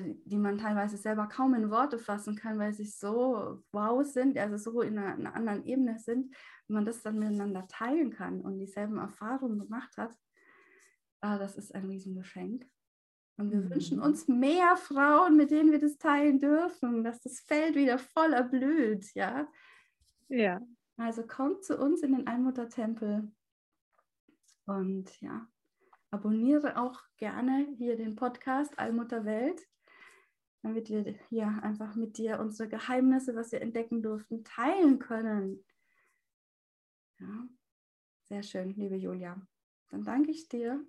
die 0.00 0.36
man 0.36 0.58
teilweise 0.58 0.96
selber 0.96 1.26
kaum 1.26 1.54
in 1.54 1.70
Worte 1.70 1.98
fassen 1.98 2.36
kann, 2.36 2.58
weil 2.58 2.72
sie 2.72 2.86
so 2.86 3.62
wow 3.72 4.04
sind, 4.04 4.38
also 4.38 4.56
so 4.56 4.80
in 4.82 4.98
einer, 4.98 5.14
einer 5.14 5.34
anderen 5.34 5.64
Ebene 5.64 5.98
sind, 5.98 6.34
wenn 6.68 6.74
man 6.74 6.84
das 6.84 7.02
dann 7.02 7.18
miteinander 7.18 7.66
teilen 7.68 8.10
kann 8.10 8.40
und 8.40 8.58
dieselben 8.58 8.98
Erfahrungen 8.98 9.58
gemacht 9.58 9.96
hat, 9.96 10.14
ah, 11.20 11.38
das 11.38 11.56
ist 11.56 11.74
ein 11.74 11.86
Riesengeschenk. 11.86 12.66
Und 13.36 13.50
wir 13.50 13.60
mhm. 13.60 13.70
wünschen 13.70 14.00
uns 14.00 14.28
mehr 14.28 14.76
Frauen, 14.76 15.36
mit 15.36 15.50
denen 15.50 15.72
wir 15.72 15.80
das 15.80 15.98
teilen 15.98 16.40
dürfen, 16.40 17.02
dass 17.02 17.20
das 17.20 17.40
Feld 17.40 17.74
wieder 17.74 17.98
voll 17.98 18.32
erblüht, 18.32 19.12
ja. 19.14 19.48
Ja. 20.28 20.60
Also 20.96 21.26
kommt 21.26 21.64
zu 21.64 21.76
uns 21.76 22.02
in 22.02 22.12
den 22.12 22.26
Allmuttertempel 22.28 23.32
und 24.66 25.20
ja, 25.20 25.46
abonniere 26.10 26.78
auch 26.78 27.02
gerne 27.16 27.66
hier 27.76 27.96
den 27.96 28.14
Podcast 28.14 28.78
Allmutter 28.78 29.24
Welt 29.24 29.60
damit 30.64 30.88
wir 30.88 31.14
hier 31.28 31.46
einfach 31.62 31.94
mit 31.94 32.16
dir 32.16 32.40
unsere 32.40 32.68
Geheimnisse, 32.68 33.36
was 33.36 33.52
wir 33.52 33.60
entdecken 33.60 34.02
durften, 34.02 34.44
teilen 34.44 34.98
können. 34.98 35.62
Ja, 37.20 37.46
sehr 38.22 38.42
schön, 38.42 38.70
liebe 38.70 38.96
Julia. 38.96 39.40
Dann 39.90 40.04
danke 40.04 40.30
ich 40.30 40.48
dir. 40.48 40.82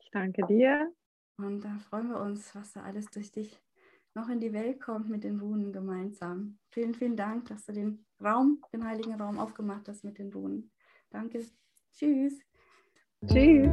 Ich 0.00 0.10
danke 0.10 0.46
dir. 0.46 0.90
Und 1.36 1.60
da 1.64 1.78
freuen 1.90 2.08
wir 2.08 2.20
uns, 2.20 2.54
was 2.54 2.72
da 2.72 2.82
alles 2.82 3.06
durch 3.06 3.30
dich 3.30 3.60
noch 4.14 4.30
in 4.30 4.40
die 4.40 4.54
Welt 4.54 4.80
kommt 4.80 5.10
mit 5.10 5.24
den 5.24 5.38
Runen 5.38 5.72
gemeinsam. 5.72 6.58
Vielen, 6.70 6.94
vielen 6.94 7.16
Dank, 7.16 7.48
dass 7.48 7.66
du 7.66 7.72
den 7.72 8.06
Raum, 8.22 8.62
den 8.72 8.86
heiligen 8.86 9.20
Raum 9.20 9.38
aufgemacht 9.38 9.86
hast 9.88 10.04
mit 10.04 10.18
den 10.18 10.32
Runen. 10.32 10.70
Danke. 11.10 11.44
Tschüss. 11.92 12.40
Tschüss. 13.26 13.68